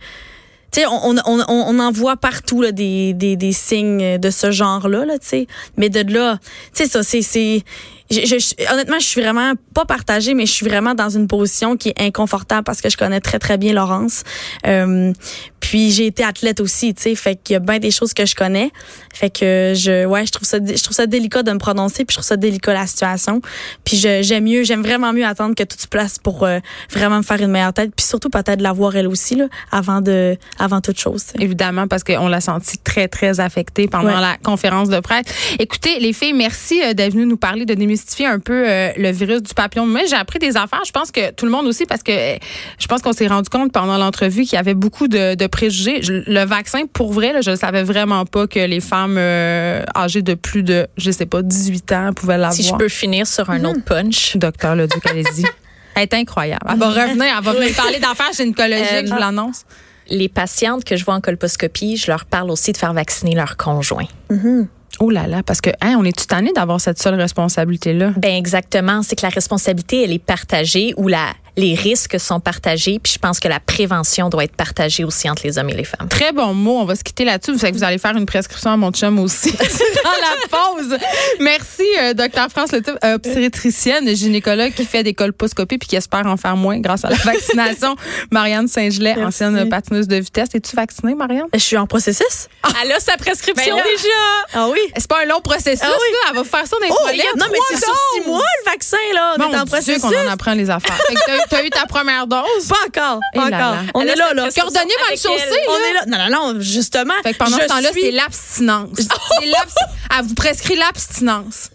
tu 0.71 0.79
sais, 0.79 0.85
on, 0.87 1.15
on, 1.25 1.43
on, 1.47 1.79
en 1.79 1.91
voit 1.91 2.15
partout 2.15 2.61
là, 2.61 2.71
des, 2.71 3.13
des, 3.13 3.35
des 3.35 3.51
signes 3.51 4.17
de 4.17 4.29
ce 4.29 4.51
genre-là, 4.51 5.05
là, 5.05 5.19
tu. 5.19 5.45
Mais 5.75 5.89
de 5.89 6.13
là, 6.13 6.39
tu 6.73 6.85
sais, 6.85 6.89
ça, 6.89 7.03
c'est 7.03 7.63
je, 8.11 8.71
honnêtement, 8.73 8.99
je 8.99 9.05
suis 9.05 9.21
vraiment 9.21 9.53
pas 9.73 9.85
partagée, 9.85 10.33
mais 10.33 10.45
je 10.45 10.51
suis 10.51 10.65
vraiment 10.65 10.93
dans 10.93 11.09
une 11.09 11.27
position 11.27 11.77
qui 11.77 11.89
est 11.89 12.01
inconfortable 12.01 12.63
parce 12.63 12.81
que 12.81 12.89
je 12.89 12.97
connais 12.97 13.21
très 13.21 13.39
très 13.39 13.57
bien 13.57 13.73
Laurence. 13.73 14.23
Euh, 14.67 15.13
puis 15.61 15.91
j'ai 15.91 16.07
été 16.07 16.23
athlète 16.23 16.59
aussi, 16.59 16.93
tu 16.93 17.03
sais, 17.03 17.15
fait 17.15 17.39
qu'il 17.41 17.53
y 17.53 17.55
a 17.55 17.59
bien 17.59 17.79
des 17.79 17.91
choses 17.91 18.13
que 18.13 18.25
je 18.25 18.35
connais. 18.35 18.71
Fait 19.13 19.29
que 19.29 19.73
je, 19.75 20.05
ouais, 20.05 20.25
je 20.25 20.31
trouve 20.31 20.47
ça, 20.47 20.57
je 20.57 20.83
trouve 20.83 20.95
ça 20.95 21.05
délicat 21.05 21.43
de 21.43 21.51
me 21.51 21.59
prononcer, 21.59 22.03
puis 22.03 22.13
je 22.13 22.17
trouve 22.17 22.25
ça 22.25 22.35
délicat 22.35 22.73
la 22.73 22.87
situation. 22.87 23.41
Puis 23.85 23.97
j'aime 23.97 24.43
mieux, 24.43 24.63
j'aime 24.63 24.81
vraiment 24.81 25.13
mieux 25.13 25.25
attendre 25.25 25.55
que 25.55 25.63
tout 25.63 25.77
se 25.79 25.87
place 25.87 26.17
pour 26.17 26.43
euh, 26.43 26.59
vraiment 26.89 27.17
me 27.17 27.23
faire 27.23 27.39
une 27.41 27.51
meilleure 27.51 27.73
tête, 27.73 27.91
puis 27.95 28.05
surtout 28.05 28.29
peut-être 28.29 28.59
la 28.59 28.73
voir 28.73 28.95
elle 28.95 29.07
aussi 29.07 29.35
là, 29.35 29.45
avant 29.71 30.01
de, 30.01 30.35
avant 30.57 30.81
toute 30.81 30.99
chose. 30.99 31.25
Évidemment, 31.39 31.87
parce 31.87 32.03
qu'on 32.03 32.27
l'a 32.27 32.41
senti 32.41 32.77
très 32.79 33.07
très 33.07 33.39
affectée 33.39 33.87
pendant 33.87 34.19
la 34.19 34.37
conférence 34.43 34.89
de 34.89 34.99
presse. 34.99 35.25
Écoutez, 35.59 35.99
les 35.99 36.11
filles, 36.11 36.33
merci 36.33 36.81
euh, 36.83 36.93
d'être 36.93 37.13
venues 37.13 37.27
nous 37.27 37.37
parler 37.37 37.65
de 37.65 37.75
démystifier 38.01 38.25
un 38.25 38.39
peu 38.39 38.63
euh, 38.67 38.91
le 38.97 39.11
virus 39.11 39.41
du 39.43 39.53
papillon. 39.53 39.85
Mais 39.85 40.07
j'ai 40.07 40.15
appris 40.15 40.39
des 40.39 40.57
affaires. 40.57 40.81
Je 40.85 40.91
pense 40.91 41.11
que 41.11 41.31
tout 41.31 41.45
le 41.45 41.51
monde 41.51 41.67
aussi, 41.67 41.85
parce 41.85 42.03
que 42.03 42.11
je 42.11 42.87
pense 42.87 43.01
qu'on 43.01 43.13
s'est 43.13 43.27
rendu 43.27 43.49
compte 43.49 43.71
pendant 43.71 43.97
l'entrevue 43.97 44.43
qu'il 44.43 44.53
y 44.53 44.57
avait 44.57 44.73
beaucoup 44.73 45.07
de, 45.07 45.35
de 45.35 45.47
préjugés. 45.47 46.01
le 46.01 46.45
vaccin, 46.45 46.85
pour 46.91 47.13
vrai, 47.13 47.33
là, 47.33 47.41
je 47.41 47.51
ne 47.51 47.55
savais 47.55 47.83
vraiment 47.83 48.25
pas 48.25 48.47
que 48.47 48.59
les 48.59 48.79
femmes 48.79 49.17
euh, 49.17 49.83
âgées 49.95 50.21
de 50.21 50.33
plus 50.33 50.63
de, 50.63 50.87
je 50.97 51.11
sais 51.11 51.25
pas, 51.25 51.41
18 51.41 51.91
ans 51.91 52.13
pouvaient 52.13 52.37
l'avoir. 52.37 52.53
Si 52.53 52.63
je 52.63 52.75
peux 52.75 52.89
finir 52.89 53.27
sur 53.27 53.49
un 53.49 53.63
autre 53.65 53.83
punch. 53.83 54.37
Docteur 54.37 54.75
Leduc, 54.75 55.05
allez-y. 55.05 55.45
Elle 55.95 56.03
est 56.03 56.13
incroyable. 56.13 56.65
Elle 56.71 56.79
va 56.79 56.89
revenir, 56.89 57.25
elle 57.37 57.43
va 57.43 57.51
venir 57.51 57.75
parler 57.75 57.99
d'affaires 57.99 58.31
gynécologiques, 58.33 58.85
euh, 58.93 59.05
je 59.05 59.11
vous 59.11 59.19
l'annonce. 59.19 59.65
Les 60.09 60.29
patientes 60.29 60.85
que 60.85 60.95
je 60.95 61.03
vois 61.03 61.15
en 61.15 61.21
colposcopie, 61.21 61.97
je 61.97 62.09
leur 62.09 62.23
parle 62.23 62.49
aussi 62.49 62.71
de 62.71 62.77
faire 62.77 62.93
vacciner 62.93 63.35
leur 63.35 63.57
conjoint. 63.57 64.07
Mm-hmm. 64.29 64.67
Oh 65.03 65.09
là 65.09 65.25
là, 65.25 65.41
parce 65.41 65.61
que 65.61 65.71
hein, 65.81 65.95
on 65.97 66.05
est 66.05 66.15
tout 66.15 66.31
d'avoir 66.53 66.79
cette 66.79 67.01
seule 67.01 67.15
responsabilité-là? 67.15 68.13
Ben 68.17 68.35
exactement, 68.35 69.01
c'est 69.01 69.15
que 69.15 69.25
la 69.25 69.29
responsabilité, 69.29 70.03
elle 70.03 70.11
est 70.11 70.23
partagée 70.23 70.93
ou 70.95 71.07
la 71.07 71.33
les 71.57 71.75
risques 71.75 72.19
sont 72.19 72.39
partagés. 72.39 72.99
Puis 73.01 73.13
je 73.13 73.19
pense 73.19 73.39
que 73.39 73.47
la 73.47 73.59
prévention 73.59 74.29
doit 74.29 74.43
être 74.43 74.55
partagée 74.55 75.03
aussi 75.03 75.29
entre 75.29 75.43
les 75.45 75.57
hommes 75.57 75.69
et 75.69 75.75
les 75.75 75.83
femmes. 75.83 76.07
Très 76.09 76.31
bon 76.31 76.53
mot. 76.53 76.79
On 76.79 76.85
va 76.85 76.95
se 76.95 77.03
quitter 77.03 77.25
là-dessus. 77.25 77.51
Vous 77.51 77.59
savez 77.59 77.71
que 77.73 77.77
vous 77.77 77.83
allez 77.83 77.97
faire 77.97 78.15
une 78.15 78.25
prescription 78.25 78.71
à 78.71 78.77
mon 78.77 78.91
chum 78.91 79.19
aussi 79.19 79.51
dans 79.51 79.59
la 79.59 80.47
pause. 80.49 80.97
Merci, 81.39 81.83
euh, 81.99 82.13
docteur 82.13 82.49
France 82.49 82.71
Le 82.71 82.81
euh, 83.03 83.15
obstétricienne, 83.15 84.13
gynécologue 84.15 84.73
qui 84.73 84.85
fait 84.85 85.03
des 85.03 85.13
colposcopies 85.13 85.77
puis 85.77 85.89
qui 85.89 85.95
espère 85.95 86.25
en 86.25 86.37
faire 86.37 86.55
moins 86.55 86.79
grâce 86.79 87.05
à 87.05 87.09
la 87.09 87.17
vaccination. 87.17 87.95
Marianne 88.31 88.67
Saint-Gelais, 88.67 89.15
ancienne 89.23 89.69
patineuse 89.69 90.07
de 90.07 90.17
vitesse. 90.17 90.49
Es-tu 90.53 90.75
vaccinée, 90.75 91.15
Marianne? 91.15 91.47
Je 91.53 91.59
suis 91.59 91.77
en 91.77 91.87
processus. 91.87 92.47
Ah. 92.63 92.69
Elle 92.83 92.91
a 92.91 92.99
sa 92.99 93.17
prescription 93.17 93.75
ben 93.75 93.83
déjà. 93.83 94.07
Ah 94.53 94.67
oui. 94.69 94.79
C'est 94.95 95.07
pas 95.07 95.23
un 95.23 95.25
long 95.25 95.41
processus. 95.41 95.81
Ah 95.83 95.91
oui. 95.91 96.17
Elle 96.29 96.35
va 96.37 96.43
faire 96.43 96.67
ça 96.67 96.77
dans 96.79 96.85
les 96.85 96.91
oh, 96.91 97.37
Non, 97.37 97.45
mais 97.51 97.57
c'est 97.69 97.83
sur 97.83 97.95
six 98.15 98.27
mois 98.27 98.41
le 98.65 98.71
vaccin 98.71 98.97
là. 99.13 99.35
On 99.39 99.51
est 99.51 99.57
en 99.57 99.65
processus. 99.65 100.01
qu'on 100.01 100.09
en 100.09 100.31
apprend 100.31 100.53
les 100.53 100.69
affaires. 100.69 100.99
Tu 101.49 101.55
as 101.55 101.65
eu 101.65 101.69
ta 101.69 101.85
première 101.85 102.27
dose? 102.27 102.67
Pas 102.67 102.75
encore. 102.87 103.19
Pas 103.33 103.47
eh 103.49 103.55
encore. 103.55 103.75
On 103.93 104.01
est 104.01 104.15
là, 104.15 104.33
là. 104.33 104.49
Cordonnier 104.55 104.93
mal 105.07 105.17
chaussé. 105.17 105.57
On 105.67 105.75
est 105.75 105.93
là. 105.93 106.05
Non, 106.07 106.17
non, 106.17 106.53
non, 106.53 106.59
justement. 106.61 107.13
Fait 107.23 107.33
que 107.33 107.37
pendant 107.37 107.57
ce 107.57 107.65
temps-là, 107.65 107.89
c'est 107.93 108.11
l'abstinence. 108.11 108.89
Elle 110.17 110.25
vous 110.25 110.35
prescrit 110.35 110.75
l'abstinence. 110.75 111.69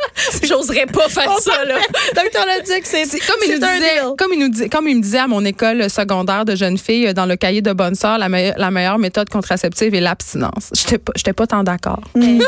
J'oserais 0.42 0.86
pas 0.86 1.08
faire 1.08 1.38
ça, 1.38 1.64
là. 1.64 1.78
Docteur 2.14 2.46
Leduc, 2.46 2.84
c'est 2.84 3.02
comme 3.20 3.36
il 3.44 3.52
nous 3.52 3.58
disait, 3.58 4.00
comme 4.16 4.32
il 4.32 4.38
nous 4.38 4.48
disait, 4.48 4.68
comme 4.68 4.88
il 4.88 4.96
me 4.96 5.02
disait 5.02 5.18
à 5.18 5.26
mon 5.26 5.44
école 5.44 5.88
secondaire 5.90 6.44
de 6.44 6.54
jeunes 6.54 6.78
filles 6.78 7.08
euh, 7.08 7.12
dans 7.12 7.26
le 7.26 7.36
cahier 7.36 7.62
de 7.62 7.72
bonne 7.72 7.94
sœur, 7.94 8.18
la, 8.18 8.28
la 8.28 8.70
meilleure 8.70 8.98
méthode 8.98 9.28
contraceptive 9.28 9.94
est 9.94 10.00
l'abstinence. 10.00 10.70
J'étais 10.74 10.98
pas, 10.98 11.12
pas 11.34 11.46
tant 11.46 11.62
d'accord. 11.62 12.00
Une 12.14 12.40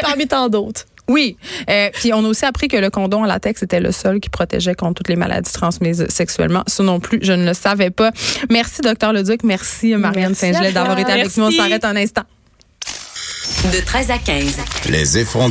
parmi 0.00 0.26
tant 0.26 0.48
d'autres. 0.48 0.84
Oui. 1.08 1.36
Euh, 1.70 1.90
puis 1.92 2.12
on 2.12 2.24
a 2.24 2.28
aussi 2.28 2.44
appris 2.44 2.68
que 2.68 2.76
le 2.76 2.90
condom 2.90 3.22
en 3.22 3.26
latex 3.26 3.62
était 3.62 3.80
le 3.80 3.92
seul 3.92 4.20
qui 4.20 4.28
protégeait 4.28 4.74
contre 4.74 4.94
toutes 4.94 5.08
les 5.08 5.16
maladies 5.16 5.52
transmises 5.52 6.06
sexuellement. 6.08 6.62
Ça 6.66 6.82
non 6.82 7.00
plus, 7.00 7.18
je 7.22 7.32
ne 7.32 7.46
le 7.46 7.54
savais 7.54 7.90
pas. 7.90 8.10
Merci, 8.50 8.82
docteur 8.82 9.12
Leduc. 9.12 9.42
Merci, 9.42 9.94
Marianne 9.96 10.34
Saint-Gelais, 10.34 10.72
d'avoir 10.72 10.98
été 10.98 11.12
avec 11.12 11.36
nous. 11.36 11.44
On 11.44 11.50
s'arrête 11.50 11.84
un 11.84 11.96
instant. 11.96 12.22
De 13.72 13.80
13 13.84 14.10
à 14.10 14.18
15. 14.18 14.56
Les 14.88 15.18
effrontés. 15.18 15.46